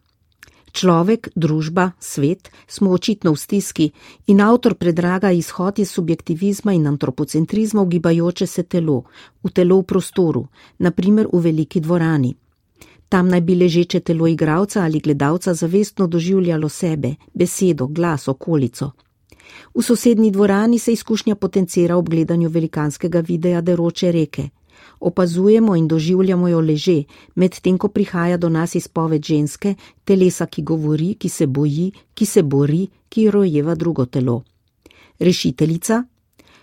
Človek, 0.73 1.29
družba, 1.35 1.93
svet 1.99 2.51
smo 2.67 2.91
očitno 2.91 3.33
v 3.33 3.37
stiski 3.37 3.91
in 4.27 4.41
avtor 4.41 4.75
predraga 4.75 5.31
izhod 5.31 5.79
iz 5.79 5.91
subjektivizma 5.91 6.73
in 6.73 6.87
antropocentrizma 6.87 7.83
v 7.83 7.89
gibajoče 7.89 8.47
se 8.47 8.63
telo, 8.63 9.03
v 9.43 9.51
telo 9.51 9.81
v 9.81 9.85
prostoru, 9.85 10.47
naprimer 10.79 11.27
v 11.33 11.41
veliki 11.41 11.81
dvorani. 11.81 12.35
Tam 13.09 13.29
naj 13.29 13.41
bi 13.41 13.55
ležeče 13.55 14.01
telo 14.01 14.27
igravca 14.27 14.85
ali 14.85 15.01
gledalca 15.01 15.55
zavestno 15.55 16.07
doživljalo 16.07 16.69
sebe, 16.69 17.15
besedo, 17.35 17.87
glas, 17.87 18.29
okolico. 18.29 18.93
V 19.75 19.83
sosednji 19.83 20.31
dvorani 20.31 20.79
se 20.79 20.93
izkušnja 20.93 21.35
potencira 21.35 21.97
ob 21.97 22.09
gledanju 22.09 22.49
velikanskega 22.49 23.21
videa 23.21 23.61
deroče 23.61 24.13
reke 24.13 24.49
opazujemo 25.01 25.77
in 25.77 25.89
doživljamo 25.89 26.49
jo 26.49 26.61
leže, 26.61 27.03
medtem 27.35 27.79
ko 27.79 27.89
prihaja 27.89 28.37
do 28.37 28.49
nas 28.49 28.75
izpoved 28.75 29.25
ženske, 29.25 29.75
telesa, 30.05 30.47
ki 30.47 30.63
govori, 30.63 31.15
ki 31.15 31.29
se 31.29 31.47
boji, 31.47 31.93
ki 32.15 32.27
se 32.27 32.43
bori, 32.43 32.89
ki 33.09 33.31
rojeva 33.31 33.75
drugo 33.75 34.07
telo. 34.07 34.43
Rešiteljica? 35.19 36.05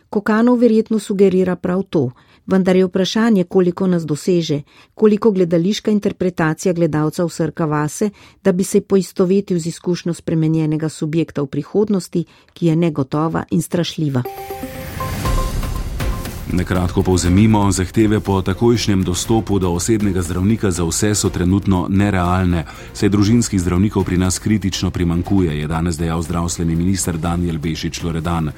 Kokanov 0.09 0.57
verjetno 0.57 0.99
sugerira 0.99 1.55
prav 1.55 1.83
to, 1.89 2.09
vendar 2.47 2.75
je 2.75 2.85
vprašanje, 2.85 3.43
koliko 3.43 3.87
nas 3.87 4.05
doseže, 4.05 4.61
koliko 4.93 5.31
gledališka 5.31 5.91
interpretacija 5.91 6.73
gledalca 6.73 7.25
vsrka 7.25 7.65
vase, 7.65 8.09
da 8.43 8.51
bi 8.51 8.63
se 8.63 8.81
poistovetil 8.81 9.59
z 9.59 9.67
izkušnjo 9.67 10.13
spremenjenega 10.13 10.89
subjekta 10.89 11.41
v 11.41 11.47
prihodnosti, 11.47 12.25
ki 12.53 12.65
je 12.65 12.75
negotova 12.75 13.43
in 13.51 13.61
strašljiva. 13.61 14.23
Nekratko 16.47 17.03
povzemimo, 17.03 17.71
zahteve 17.71 18.19
po 18.19 18.41
takojšnjem 18.41 19.03
dostopu 19.03 19.59
do 19.59 19.71
osebnega 19.75 20.21
zdravnika 20.21 20.71
za 20.71 20.83
vse 20.87 21.15
so 21.15 21.29
trenutno 21.29 21.87
nerealne, 21.89 22.63
saj 22.93 23.09
družinskih 23.09 23.59
zdravnikov 23.59 24.07
pri 24.07 24.17
nas 24.17 24.39
kritično 24.39 24.91
primankuje, 24.91 25.59
je 25.59 25.67
danes 25.67 25.99
dejal 25.99 26.21
zdravstveni 26.23 26.75
minister 26.75 27.17
Daniel 27.17 27.59
Bešič 27.59 28.03
Loredan. 28.03 28.51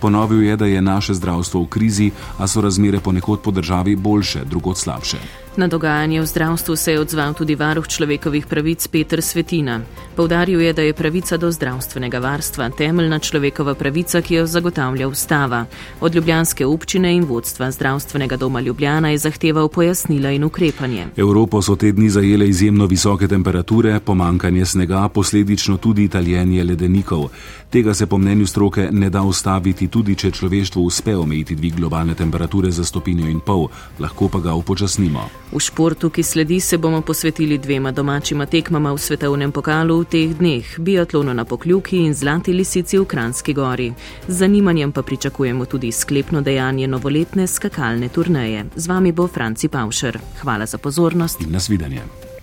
Ponovil 0.00 0.42
je, 0.42 0.56
da 0.56 0.66
je 0.66 0.82
naše 0.82 1.14
zdravstvo 1.14 1.62
v 1.62 1.68
krizi, 1.68 2.10
a 2.38 2.48
so 2.48 2.64
razmere 2.64 3.00
ponekod 3.00 3.40
po 3.40 3.50
državi 3.50 3.96
boljše, 3.96 4.44
drugod 4.44 4.78
slabše. 4.78 5.43
Na 5.56 5.68
dogajanje 5.68 6.20
v 6.20 6.26
zdravstvu 6.26 6.76
se 6.76 6.92
je 6.92 7.00
odzval 7.00 7.34
tudi 7.34 7.54
varuh 7.54 7.86
človekovih 7.86 8.46
pravic 8.46 8.88
Petr 8.88 9.22
Svetina. 9.22 9.80
Povdaril 10.16 10.60
je, 10.60 10.72
da 10.72 10.82
je 10.82 10.92
pravica 10.92 11.36
do 11.36 11.50
zdravstvenega 11.52 12.18
varstva 12.18 12.70
temeljna 12.70 13.18
človekova 13.18 13.74
pravica, 13.74 14.22
ki 14.22 14.34
jo 14.34 14.46
zagotavlja 14.46 15.08
ustava. 15.08 15.64
Od 16.00 16.14
Ljubljanske 16.14 16.66
občine 16.66 17.14
in 17.14 17.24
vodstva 17.24 17.70
zdravstvenega 17.70 18.36
doma 18.36 18.60
Ljubljana 18.60 19.10
je 19.10 19.18
zahteval 19.18 19.68
pojasnila 19.68 20.30
in 20.30 20.44
ukrepanje. 20.44 21.06
Evropo 21.16 21.62
so 21.62 21.76
te 21.76 21.92
dni 21.92 22.10
zajele 22.10 22.48
izjemno 22.48 22.86
visoke 22.86 23.28
temperature, 23.28 24.00
pomankanje 24.00 24.64
snega, 24.64 25.08
posledično 25.08 25.76
tudi 25.76 26.08
taljenje 26.08 26.64
ledenikov. 26.64 27.28
Tega 27.70 27.94
se 27.94 28.06
po 28.06 28.18
mnenju 28.18 28.46
stroke 28.46 28.88
ne 28.92 29.10
da 29.10 29.22
ustaviti, 29.22 29.88
tudi 29.88 30.14
če 30.14 30.30
človeštvo 30.30 30.82
uspe 30.82 31.16
omejiti 31.16 31.54
dvig 31.54 31.74
globalne 31.74 32.14
temperature 32.14 32.70
za 32.70 32.84
stopinjo 32.84 33.30
in 33.30 33.40
pol, 33.40 33.68
lahko 33.98 34.28
pa 34.28 34.38
ga 34.38 34.54
upočasnimo. 34.54 35.43
V 35.54 35.60
športu, 35.60 36.10
ki 36.10 36.22
sledi, 36.22 36.60
se 36.60 36.78
bomo 36.78 37.00
posvetili 37.00 37.58
dvema 37.58 37.92
domačima 37.92 38.46
tekmama 38.46 38.92
v 38.92 38.98
svetovnem 38.98 39.52
pokalu 39.52 40.00
v 40.00 40.04
teh 40.04 40.34
dneh: 40.34 40.66
biatlonu 40.78 41.34
na 41.34 41.44
Pokljuki 41.44 42.02
in 42.02 42.14
Zlati 42.14 42.52
lisici 42.52 42.98
v 42.98 43.06
Kranski 43.06 43.54
gori. 43.54 43.92
Z 44.28 44.34
zanimanjem 44.34 44.92
pa 44.92 45.02
pričakujemo 45.02 45.64
tudi 45.64 45.92
sklepno 45.92 46.40
dejanje 46.40 46.86
novoletne 46.86 47.46
skakalne 47.46 48.08
turneje. 48.08 48.66
Z 48.76 48.86
vami 48.86 49.12
bo 49.12 49.28
Franci 49.28 49.68
Pavšer. 49.68 50.18
Hvala 50.42 50.66
za 50.66 50.78
pozornost 50.78 51.40
in 51.40 51.52
nasvidenje. 51.52 52.33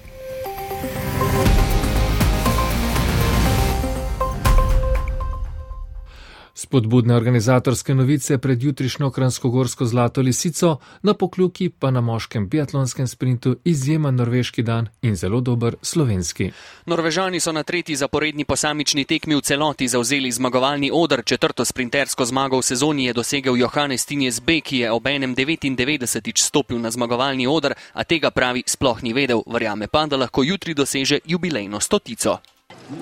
Spodbudne 6.62 7.16
organizatorske 7.16 7.94
novice 7.96 8.38
pred 8.38 8.64
jutrišnjo 8.64 9.10
Kranskogorsko 9.12 9.86
zlato 9.86 10.22
lisico, 10.22 10.78
na 11.02 11.14
pokljuki 11.14 11.70
pa 11.70 11.92
na 11.92 12.02
moškem 12.02 12.48
biatlonskem 12.50 13.08
sprintu 13.08 13.56
izjemen 13.66 14.16
norveški 14.16 14.62
dan 14.64 14.88
in 15.02 15.16
zelo 15.16 15.42
dober 15.42 15.76
slovenski. 15.82 16.52
Norvežani 16.86 17.40
so 17.40 17.52
na 17.52 17.64
tretji 17.64 17.96
zaporedni 17.96 18.46
posamični 18.46 19.06
tekmi 19.06 19.36
v 19.36 19.42
celoti 19.42 19.88
zauzeli 19.88 20.32
zmagovalni 20.32 20.92
odr. 20.94 21.24
Četrto 21.26 21.66
sprintersko 21.66 22.26
zmago 22.26 22.60
v 22.60 22.70
sezoni 22.70 23.06
je 23.06 23.14
dosegel 23.14 23.58
Johannes 23.58 24.06
Tinjes 24.06 24.40
B, 24.40 24.62
ki 24.62 24.78
je 24.78 24.92
ob 24.92 25.08
enem 25.08 25.36
99-tič 25.36 26.44
stopil 26.44 26.78
na 26.78 26.92
zmagovalni 26.92 27.48
odr, 27.48 27.74
a 27.94 28.04
tega 28.04 28.30
pravi 28.30 28.64
sploh 28.66 29.02
ni 29.02 29.14
vedel. 29.14 29.42
Verjame 29.48 29.88
pa, 29.88 30.06
da 30.06 30.18
lahko 30.18 30.44
jutri 30.44 30.78
doseže 30.78 31.26
jubilejno 31.26 31.80
stotico. 31.80 32.38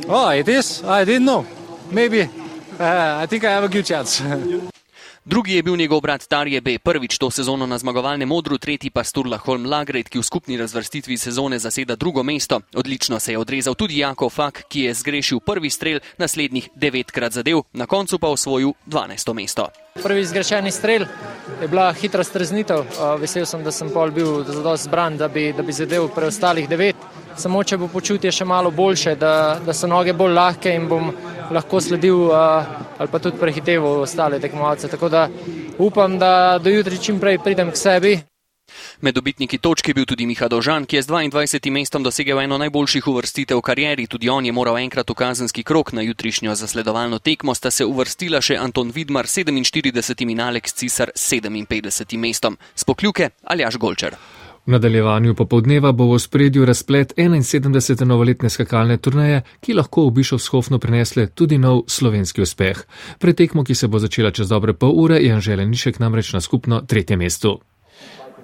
Oh, 0.07 0.31
it 0.31 0.47
is. 0.47 0.79
I 0.83 1.03
didn't 1.03 1.27
know. 1.27 1.43
Maybe. 1.91 2.48
Uh, 2.79 3.23
I 3.23 3.27
think 3.27 3.43
I 3.43 3.47
have 3.47 3.65
a 3.65 3.67
good 3.67 3.85
chance. 3.85 4.23
Drugi 5.25 5.53
je 5.53 5.63
bil 5.63 5.75
njegov 5.75 6.01
brat 6.01 6.27
Tarje 6.27 6.61
B, 6.61 6.79
prvič 6.79 7.17
to 7.17 7.31
sezono 7.31 7.65
na 7.65 7.77
zmagovalnem 7.77 8.29
modru, 8.29 8.57
tretji 8.57 8.89
pa 8.89 9.03
Sturla 9.03 9.37
Holm 9.37 9.65
Lagred, 9.65 10.09
ki 10.09 10.19
v 10.19 10.23
skupni 10.23 10.57
razvrstitvi 10.57 11.17
sezone 11.17 11.59
zaseda 11.59 11.95
drugo 11.95 12.23
mesto. 12.23 12.61
Odlično 12.75 13.19
se 13.19 13.31
je 13.31 13.37
odrezal 13.37 13.75
tudi 13.75 13.97
Jako 13.97 14.29
Fak, 14.29 14.63
ki 14.69 14.81
je 14.81 14.93
zgrešil 14.93 15.39
prvi 15.39 15.69
strel, 15.69 15.99
naslednjih 16.17 16.69
devetkrat 16.75 17.33
zadev, 17.33 17.61
na 17.73 17.85
koncu 17.85 18.19
pa 18.19 18.27
osvojil 18.27 18.71
dvanajsto 18.85 19.33
mesto. 19.33 19.67
Prvi 20.03 20.25
zgrešeni 20.25 20.71
strel 20.71 21.05
je 21.61 21.67
bila 21.67 21.93
hitra 21.93 22.23
streznitev. 22.23 22.85
Vesel 23.19 23.45
sem, 23.45 23.63
da 23.63 23.71
sem 23.71 23.89
pol 23.91 24.11
bil 24.11 24.43
zadost 24.47 24.87
zbran, 24.87 25.17
da 25.17 25.27
bi, 25.27 25.51
da 25.53 25.63
bi 25.63 25.75
zadev 25.75 26.07
preostalih 26.15 26.69
devet. 26.69 26.95
Samo 27.39 27.61
če 27.63 27.77
bo 27.79 27.87
počutje 27.87 28.31
še 28.35 28.43
malo 28.43 28.71
boljše, 28.75 29.13
da, 29.15 29.59
da 29.63 29.71
so 29.73 29.87
noge 29.87 30.11
bolj 30.13 30.33
lahke 30.35 30.73
in 30.75 30.89
bom 30.91 31.13
lahko 31.55 31.79
sledil 31.79 32.33
ali 32.35 33.07
pa 33.07 33.21
tudi 33.23 33.39
prehiteval 33.39 34.01
ostale 34.03 34.41
tekmovalce. 34.43 34.89
Tako 34.91 35.09
da 35.09 35.29
upam, 35.79 36.17
da 36.19 36.59
do 36.59 36.73
jutri 36.73 36.99
čim 36.99 37.19
prej 37.19 37.39
pridem 37.39 37.71
k 37.71 37.79
sebi. 37.79 38.11
Med 39.01 39.15
dobitniki 39.15 39.57
točke 39.57 39.89
je 39.89 39.95
bil 39.97 40.05
tudi 40.05 40.27
Miha 40.27 40.49
Dožan, 40.51 40.85
ki 40.85 40.99
je 40.99 41.03
z 41.05 41.09
22 41.13 41.71
mestom 41.71 42.03
dosegel 42.03 42.41
eno 42.43 42.57
najboljših 42.59 43.07
uvrstitev 43.07 43.57
v 43.57 43.65
karieri. 43.65 44.07
Tudi 44.07 44.29
on 44.29 44.45
je 44.45 44.51
moral 44.51 44.77
enkrat 44.77 45.09
v 45.09 45.15
kazenski 45.15 45.63
krok 45.63 45.93
na 45.93 46.03
jutrišnjo 46.03 46.55
zasledovalno 46.55 47.19
tekmo, 47.19 47.55
sta 47.55 47.71
se 47.71 47.87
uvrstila 47.87 48.43
še 48.43 48.59
Anton 48.59 48.91
Vidmar 48.91 49.31
47 49.31 50.27
in 50.27 50.43
Alex 50.43 50.75
Cisar 50.75 51.15
57 51.15 52.19
mestom. 52.19 52.59
Spokljuke 52.75 53.31
ali 53.43 53.63
až 53.63 53.79
Golčer. 53.79 54.19
V 54.69 54.71
nadaljevanju 54.71 55.33
popovdneva 55.33 55.91
bo 55.91 56.05
v 56.13 56.19
spredju 56.19 56.65
razplet 56.65 57.13
71. 57.17 58.05
novoletne 58.05 58.49
skakalne 58.53 58.97
turnaje, 58.97 59.41
ki 59.65 59.73
lahko 59.73 60.03
v 60.05 60.11
Bišovskofnu 60.19 60.77
prinesle 60.79 61.25
tudi 61.33 61.57
nov 61.57 61.89
slovenski 61.89 62.45
uspeh. 62.45 62.83
Pretekmo, 63.17 63.63
ki 63.63 63.75
se 63.75 63.87
bo 63.87 63.97
začela 63.97 64.29
čez 64.31 64.45
dobre 64.49 64.77
pol 64.77 64.93
ure, 64.93 65.17
je 65.17 65.33
Anžele 65.33 65.65
Nišek 65.65 65.97
namreč 65.99 66.33
na 66.37 66.41
skupno 66.41 66.81
tretje 66.85 67.17
mestu. 67.17 67.57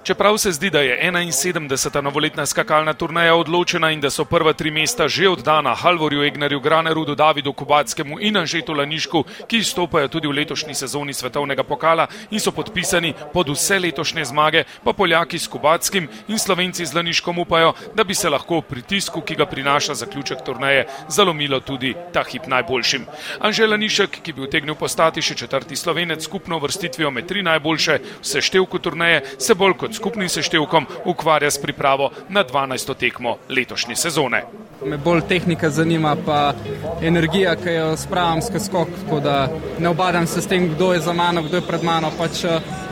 Čeprav 0.05 0.37
se 0.37 0.51
zdi, 0.51 0.69
da 0.69 0.81
je 0.81 0.99
71. 1.11 2.01
novoletna 2.01 2.45
skakalna 2.45 2.93
turnaja 2.93 3.35
odločena 3.35 3.89
in 3.91 4.01
da 4.01 4.09
so 4.09 4.25
prva 4.25 4.53
tri 4.53 4.71
mesta 4.71 5.07
že 5.07 5.29
oddana 5.29 5.73
Halvorju 5.75 6.23
Egnerju, 6.23 6.59
Granerudu, 6.59 7.15
Davidu 7.15 7.53
Kubackemu 7.53 8.19
in 8.19 8.37
Anžetu 8.37 8.73
Lanišku, 8.73 9.23
ki 9.47 9.57
izstopajo 9.57 10.07
tudi 10.07 10.27
v 10.27 10.31
letošnji 10.31 10.75
sezoni 10.75 11.13
svetovnega 11.13 11.63
pokala 11.63 12.05
in 12.29 12.39
so 12.39 12.51
podpisani 12.51 13.13
pod 13.33 13.49
vse 13.49 13.79
letošnje 13.79 14.25
zmage, 14.25 14.63
pa 14.83 14.93
Poljaki 14.93 15.39
s 15.39 15.47
Kubackim 15.47 16.07
in 16.27 16.37
Slovenci 16.39 16.85
z 16.85 16.93
Laniškom 16.93 17.39
upajo, 17.39 17.73
da 17.95 18.03
bi 18.03 18.13
se 18.15 18.29
lahko 18.29 18.61
pritisku, 18.61 19.21
ki 19.21 19.35
ga 19.35 19.45
prinaša 19.45 19.95
zaključek 19.95 20.45
turnaje, 20.45 20.85
zalomilo 21.07 21.59
tudi 21.59 21.95
ta 22.13 22.23
hip 22.23 22.45
najboljšim. 22.47 23.05
Anžel 23.39 23.69
Lanišek, 23.69 24.21
ki 24.21 24.33
bi 24.33 24.45
utegnil 24.45 24.75
postati 24.75 25.21
še 25.21 25.33
četrti 25.33 25.75
slovenec 25.75 26.23
skupno 26.23 26.59
vrstitvijo 26.59 27.11
med 27.11 27.25
tri 27.25 27.41
najboljše 27.41 27.99
v 28.21 28.25
seštevku 28.35 28.79
turnaje, 28.79 29.25
se 29.39 29.55
bolj 29.55 29.73
kot 29.73 29.94
skupnim 29.95 30.29
seštevkom 30.29 30.85
ukvarja 31.05 31.51
s 31.51 31.61
pripravo 31.61 32.11
na 32.29 32.43
12. 32.43 32.95
tekmo 32.97 33.37
letošnje 33.49 33.95
sezone. 33.95 34.43
Me 34.85 34.97
bolj 34.97 35.21
tehnika 35.27 35.69
zanima, 35.69 36.15
pa 36.25 36.53
energija, 37.01 37.55
ki 37.55 37.73
jo 37.73 37.97
spravim 37.97 38.41
skozi 38.41 38.65
skok, 38.65 38.89
tako 39.03 39.19
da 39.19 39.47
ne 39.79 39.89
obadam 39.89 40.27
se 40.27 40.41
s 40.41 40.47
tem, 40.47 40.67
kdo 40.75 40.93
je 40.93 40.99
za 40.99 41.13
mano, 41.13 41.41
kdo 41.41 41.57
je 41.57 41.67
pred 41.67 41.83
mano. 41.83 42.11
Pač 42.17 42.43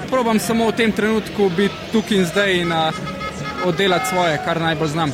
probam 0.10 0.40
samo 0.40 0.72
v 0.72 0.78
tem 0.78 0.92
trenutku 0.92 1.50
biti 1.58 1.92
tukaj 1.92 2.18
in 2.18 2.26
zdaj 2.26 2.58
in 2.62 2.74
oddelati 3.66 4.10
svoje, 4.10 4.40
kar 4.46 4.62
najbolj 4.62 4.88
znam. 4.88 5.14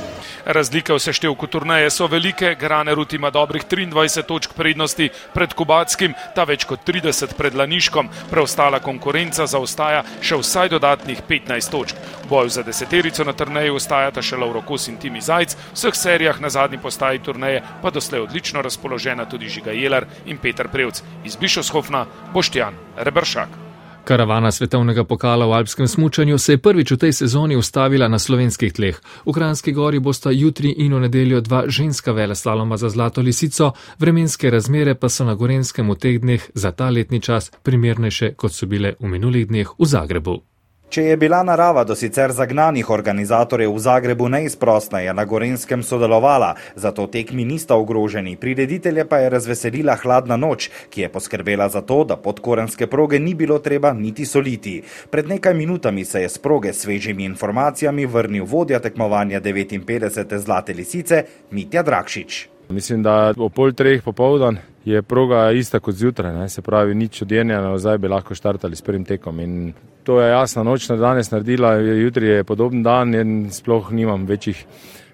Razlike 0.50 0.94
v 0.94 1.00
seštevku 1.00 1.48
turnaje 1.48 1.92
so 1.94 2.08
velike, 2.10 2.56
Granerut 2.60 3.14
ima 3.14 3.30
dobrih 3.30 3.64
23 3.70 4.24
točk 4.26 4.54
prednosti 4.58 5.10
pred 5.34 5.54
Kubackim, 5.54 6.16
ta 6.36 6.42
več 6.44 6.66
kot 6.66 6.82
30 6.88 7.36
pred 7.38 7.54
Laniškom, 7.54 8.10
preostala 8.32 8.80
konkurenca 8.82 9.46
zaostaja 9.46 10.02
še 10.26 10.42
vsaj 10.42 10.74
dodatnih 10.74 11.22
15 11.30 11.70
točk. 11.70 12.02
Boj 12.26 12.50
za 12.50 12.66
deseterico 12.66 13.22
na 13.24 13.38
turnaji 13.38 13.70
ostajata 13.70 14.26
še 14.26 14.42
Lauro 14.42 14.66
Kos 14.66 14.90
in 14.90 14.98
Timi 14.98 15.22
Zajc, 15.22 15.54
v 15.54 15.78
vseh 15.78 16.02
serijah 16.02 16.42
na 16.42 16.50
zadnji 16.50 16.82
postaji 16.82 17.22
turnaje 17.22 17.62
pa 17.86 17.94
doslej 17.94 18.26
odlično 18.26 18.66
razpoložena 18.66 19.30
tudi 19.30 19.54
Žiga 19.54 19.78
Jelar 19.78 20.10
in 20.26 20.42
Peter 20.42 20.66
Prevc 20.66 21.06
iz 21.30 21.38
Bišovskofna, 21.38 22.08
Boštjan 22.34 22.74
Rebršak. 22.98 23.69
Karavana 24.10 24.52
svetovnega 24.52 25.04
pokala 25.04 25.46
v 25.46 25.54
alpskem 25.54 25.88
smučanju 25.88 26.38
se 26.38 26.54
je 26.54 26.58
prvič 26.58 26.92
v 26.92 26.98
tej 26.98 27.14
sezoni 27.14 27.56
ustavila 27.56 28.08
na 28.08 28.20
slovenskih 28.20 28.74
tleh. 28.74 28.98
V 29.26 29.34
Kranski 29.34 29.72
gori 29.72 30.00
bosta 30.00 30.32
jutri 30.34 30.74
in 30.78 30.98
v 30.98 31.06
nedeljo 31.06 31.42
dva 31.42 31.64
ženska 31.68 32.12
veleslaloma 32.12 32.78
za 32.78 32.90
zlato 32.90 33.22
lisico, 33.22 33.72
vremenske 34.00 34.50
razmere 34.50 34.96
pa 34.96 35.10
so 35.10 35.26
na 35.26 35.38
Gorenskem 35.38 35.90
v 35.94 35.96
teh 35.96 36.18
dneh 36.18 36.42
za 36.54 36.72
ta 36.72 36.90
letni 36.90 37.22
čas 37.22 37.52
primernejše, 37.64 38.34
kot 38.34 38.52
so 38.52 38.66
bile 38.66 38.96
v 39.00 39.06
minulih 39.06 39.46
dneh 39.46 39.70
v 39.78 39.86
Zagrebu. 39.86 40.49
Če 40.90 41.04
je 41.04 41.18
bila 41.22 41.44
narava 41.46 41.84
do 41.86 41.94
sicer 41.94 42.32
zagnanih 42.34 42.88
organizatorjev 42.90 43.76
v 43.76 43.82
Zagrebu 43.84 44.26
neizprostna, 44.34 45.04
je 45.06 45.14
na 45.14 45.26
Gorenskem 45.26 45.84
sodelovala, 45.86 46.56
zato 46.74 47.06
tekmi 47.06 47.46
nista 47.46 47.78
ogroženi. 47.78 48.34
Prireditelje 48.42 49.06
pa 49.06 49.20
je 49.22 49.30
razveselila 49.30 50.00
hladna 50.02 50.34
noč, 50.34 50.72
ki 50.90 51.06
je 51.06 51.12
poskrbela 51.14 51.70
za 51.70 51.84
to, 51.86 52.00
da 52.10 52.18
podkorenske 52.18 52.88
proge 52.90 53.20
ni 53.22 53.36
bilo 53.38 53.60
treba 53.62 53.94
niti 53.94 54.26
soliti. 54.26 54.82
Pred 55.14 55.30
nekaj 55.30 55.54
minutami 55.54 56.06
se 56.06 56.24
je 56.26 56.30
s 56.30 56.42
proge 56.42 56.74
s 56.74 56.82
svežimi 56.82 57.24
informacijami 57.24 58.10
vrnil 58.10 58.50
vodja 58.50 58.80
tekmovanja 58.80 59.42
59. 59.42 60.38
Zlate 60.42 60.74
lisice 60.74 61.24
Mitja 61.52 61.86
Drakšič. 61.86 62.48
Mislim, 62.70 63.04
da 63.06 63.34
o 63.38 63.50
pol 63.50 63.78
treh 63.78 64.02
popovdan 64.02 64.58
je 64.90 65.02
proga 65.02 65.52
ista 65.52 65.80
kot 65.80 65.96
zjutraj, 65.96 66.34
ne? 66.34 66.50
se 66.50 66.62
pravi, 66.62 66.96
nič 66.96 67.22
odjenja, 67.22 67.62
nazaj 67.62 67.98
bi 67.98 68.08
lahko 68.08 68.36
štartali 68.36 68.76
s 68.76 68.82
prvim 68.82 69.06
tekom. 69.06 69.40
In 69.40 69.74
to 70.04 70.22
je 70.22 70.30
jasna 70.30 70.64
noč, 70.64 70.90
na 70.90 70.96
danes 70.96 71.32
naredila, 71.32 71.76
jutri 71.76 72.28
je 72.28 72.44
podoben 72.44 72.84
dan 72.84 73.16
in 73.16 73.52
sploh 73.52 73.92
nimam 73.92 74.26
večjih 74.26 74.66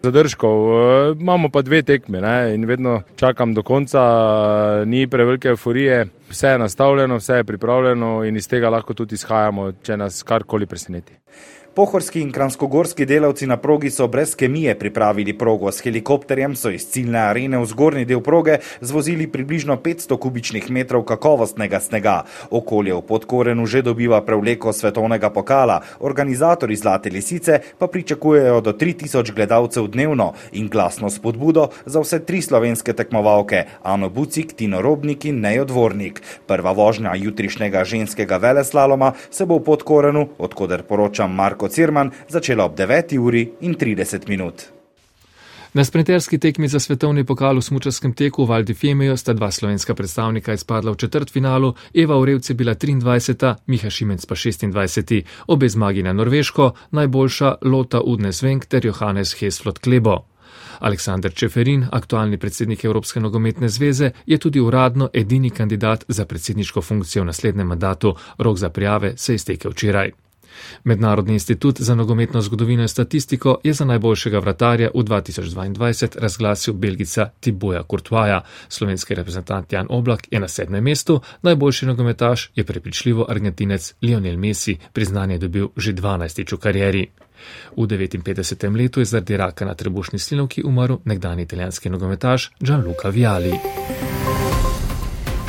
zadržkov. 0.03 0.57
E, 0.71 1.11
imamo 1.19 1.49
pa 1.49 1.61
dve 1.61 1.81
tekme 1.83 2.21
ne? 2.21 2.55
in 2.55 2.65
vedno 2.65 3.01
čakam 3.15 3.53
do 3.53 3.63
konca, 3.63 4.03
ni 4.85 5.07
prevelike 5.07 5.47
euforije, 5.55 6.05
vse 6.29 6.47
je 6.47 6.59
nastavljeno, 6.59 7.17
vse 7.17 7.41
je 7.41 7.43
pripravljeno 7.43 8.23
in 8.23 8.35
iz 8.35 8.47
tega 8.47 8.69
lahko 8.69 8.93
tudi 8.93 9.15
izhajamo, 9.15 9.71
če 9.83 9.97
nas 9.97 10.23
karkoli 10.23 10.65
preseneti. 10.65 11.13
Pohorski 11.75 12.21
in 12.21 12.29
kranskogorski 12.31 13.05
delavci 13.05 13.47
na 13.47 13.57
progi 13.57 13.89
so 13.91 14.07
brez 14.07 14.35
kemije 14.35 14.77
pripravili 14.79 15.33
progo. 15.38 15.71
S 15.71 15.81
helikopterjem 15.83 16.55
so 16.55 16.69
iz 16.71 16.85
ciljne 16.88 17.19
arene 17.19 17.57
v 17.59 17.65
zgornji 17.65 18.05
del 18.05 18.21
proge 18.23 18.57
zvozili 18.81 19.27
približno 19.27 19.75
500 19.75 20.17
kubičnih 20.17 20.69
metrov 20.71 21.03
kakovostnega 21.03 21.79
snega. 21.79 22.13
Okolje 22.49 22.93
v 22.93 23.01
podkorenu 23.01 23.65
že 23.65 23.81
dobiva 23.81 24.21
prevleko 24.21 24.73
svetovnega 24.73 25.29
pokala. 25.29 25.81
Organizatori 25.99 26.75
Zlate 26.75 27.09
lisice 27.09 27.59
pa 27.77 27.88
pričakujejo 27.88 28.61
do 28.61 28.71
3000 28.73 29.35
gledalcev 29.35 29.88
dnevno 29.88 30.31
in 30.51 30.69
glasno 30.71 31.09
spodbudo 31.09 31.67
za 31.85 31.99
vse 31.99 32.21
tri 32.25 32.41
slovenske 32.41 32.93
tekmovalke 32.93 33.65
Ano 33.83 34.09
Bucik, 34.09 34.53
Tino 34.53 34.81
Robnik 34.81 35.25
in 35.25 35.41
Nejo 35.41 35.65
Dvornik. 35.65 36.23
Prva 36.47 36.71
vožnja 36.71 37.15
jutrišnjega 37.15 37.83
ženskega 37.83 38.38
veleslaloma 38.38 39.11
se 39.29 39.45
bo 39.45 39.59
v 39.59 39.63
podkorenu, 39.63 40.27
odkuder 40.38 40.83
poročam 40.83 41.35
Marko 41.35 41.64
Cirman 41.67 42.12
začela 42.30 42.65
ob 42.65 42.78
9. 42.78 43.17
uri 43.19 43.51
in 43.62 43.75
30 43.75 44.28
minut. 44.28 44.75
Na 45.75 45.84
sprinterski 45.84 46.38
tekmi 46.39 46.67
za 46.67 46.80
svetovni 46.80 47.23
pokal 47.23 47.58
v 47.60 47.62
smučarskem 47.62 48.13
teku 48.15 48.45
v 48.45 48.49
Valdi 48.49 48.73
Femejo 48.73 49.17
sta 49.17 49.34
dva 49.36 49.51
slovenska 49.51 49.91
predstavnika 49.91 50.54
izpadla 50.54 50.91
v 50.91 50.95
četrt 50.95 51.32
finalu, 51.32 51.73
Eva 51.93 52.15
Urevce 52.15 52.54
bila 52.54 52.75
23, 52.75 53.67
Miha 53.67 53.89
Šimenc 53.89 54.25
pa 54.25 54.36
26, 54.36 55.23
obe 55.47 55.69
zmagi 55.69 56.04
na 56.04 56.13
Norveško, 56.13 56.71
najboljša 56.91 57.56
Lota 57.62 57.99
Udne 58.01 58.32
Svenk 58.34 58.65
ter 58.65 58.86
Johannes 58.86 59.36
Hesflot 59.36 59.80
Klebo. 59.80 60.23
Aleksandr 60.80 61.34
Čeferin, 61.36 61.88
aktualni 61.91 62.38
predsednik 62.38 62.86
Evropske 62.86 63.19
nogometne 63.19 63.69
zveze, 63.69 64.12
je 64.25 64.38
tudi 64.38 64.60
uradno 64.60 65.10
edini 65.13 65.49
kandidat 65.49 66.06
za 66.08 66.25
predsedniško 66.25 66.82
funkcijo 66.82 67.23
v 67.23 67.25
naslednjem 67.25 67.67
mandatu. 67.67 68.15
Rok 68.38 68.58
za 68.58 68.69
prijave 68.69 69.17
se 69.17 69.34
je 69.34 69.36
iztekel 69.36 69.71
včeraj. 69.71 70.24
Mednarodni 70.83 71.33
institut 71.33 71.79
za 71.79 71.95
nogometno 71.95 72.41
zgodovino 72.41 72.81
in 72.81 72.87
statistiko 72.87 73.57
je 73.63 73.73
za 73.73 73.85
najboljšega 73.85 74.39
vratarja 74.39 74.89
v 74.95 75.03
2022 75.03 76.19
razglasil 76.19 76.73
belgica 76.73 77.29
Tiboja 77.39 77.83
Kurtvaja. 77.83 78.41
Slovenski 78.69 79.15
reprezentant 79.15 79.73
Jan 79.73 79.87
Oblak 79.89 80.27
je 80.31 80.39
na 80.39 80.47
sedmem 80.47 80.83
mestu, 80.83 81.21
najboljši 81.41 81.85
nogometaš 81.85 82.51
je 82.55 82.63
prepričljivo 82.63 83.25
argentinec 83.29 83.93
Lionel 84.01 84.37
Messi, 84.37 84.77
priznanje 84.93 85.37
dobil 85.37 85.67
že 85.77 85.93
12. 85.93 86.55
v 86.55 86.57
karieri. 86.57 87.07
V 87.77 87.87
59. 87.87 88.75
letu 88.77 88.99
je 88.99 89.05
zaradi 89.05 89.37
raka 89.37 89.65
na 89.65 89.73
trebušni 89.73 90.19
slinovki 90.19 90.63
umrl 90.63 90.95
nekdani 91.05 91.43
italijanski 91.43 91.89
nogometaš 91.89 92.51
Gianluca 92.59 93.09
Viali. 93.09 93.53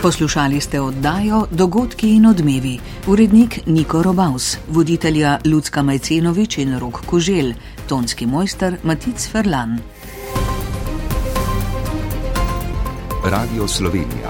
Poslušali 0.02 0.60
ste 0.60 0.80
oddajo 0.80 1.46
Dogodki 1.50 2.16
in 2.16 2.26
odmevi. 2.26 2.78
Urednik 3.06 3.60
Niko 3.66 4.02
Robaus, 4.02 4.56
voditelja 4.68 5.38
Ljudska 5.44 5.82
Majcenovič 5.82 6.58
in 6.58 6.78
Rok 6.78 7.00
Kožel, 7.06 7.52
tonski 7.88 8.26
mojster 8.26 8.76
Matic 8.82 9.28
Ferlan. 9.32 9.78
Radio 13.24 13.68
Slovenija. 13.68 14.24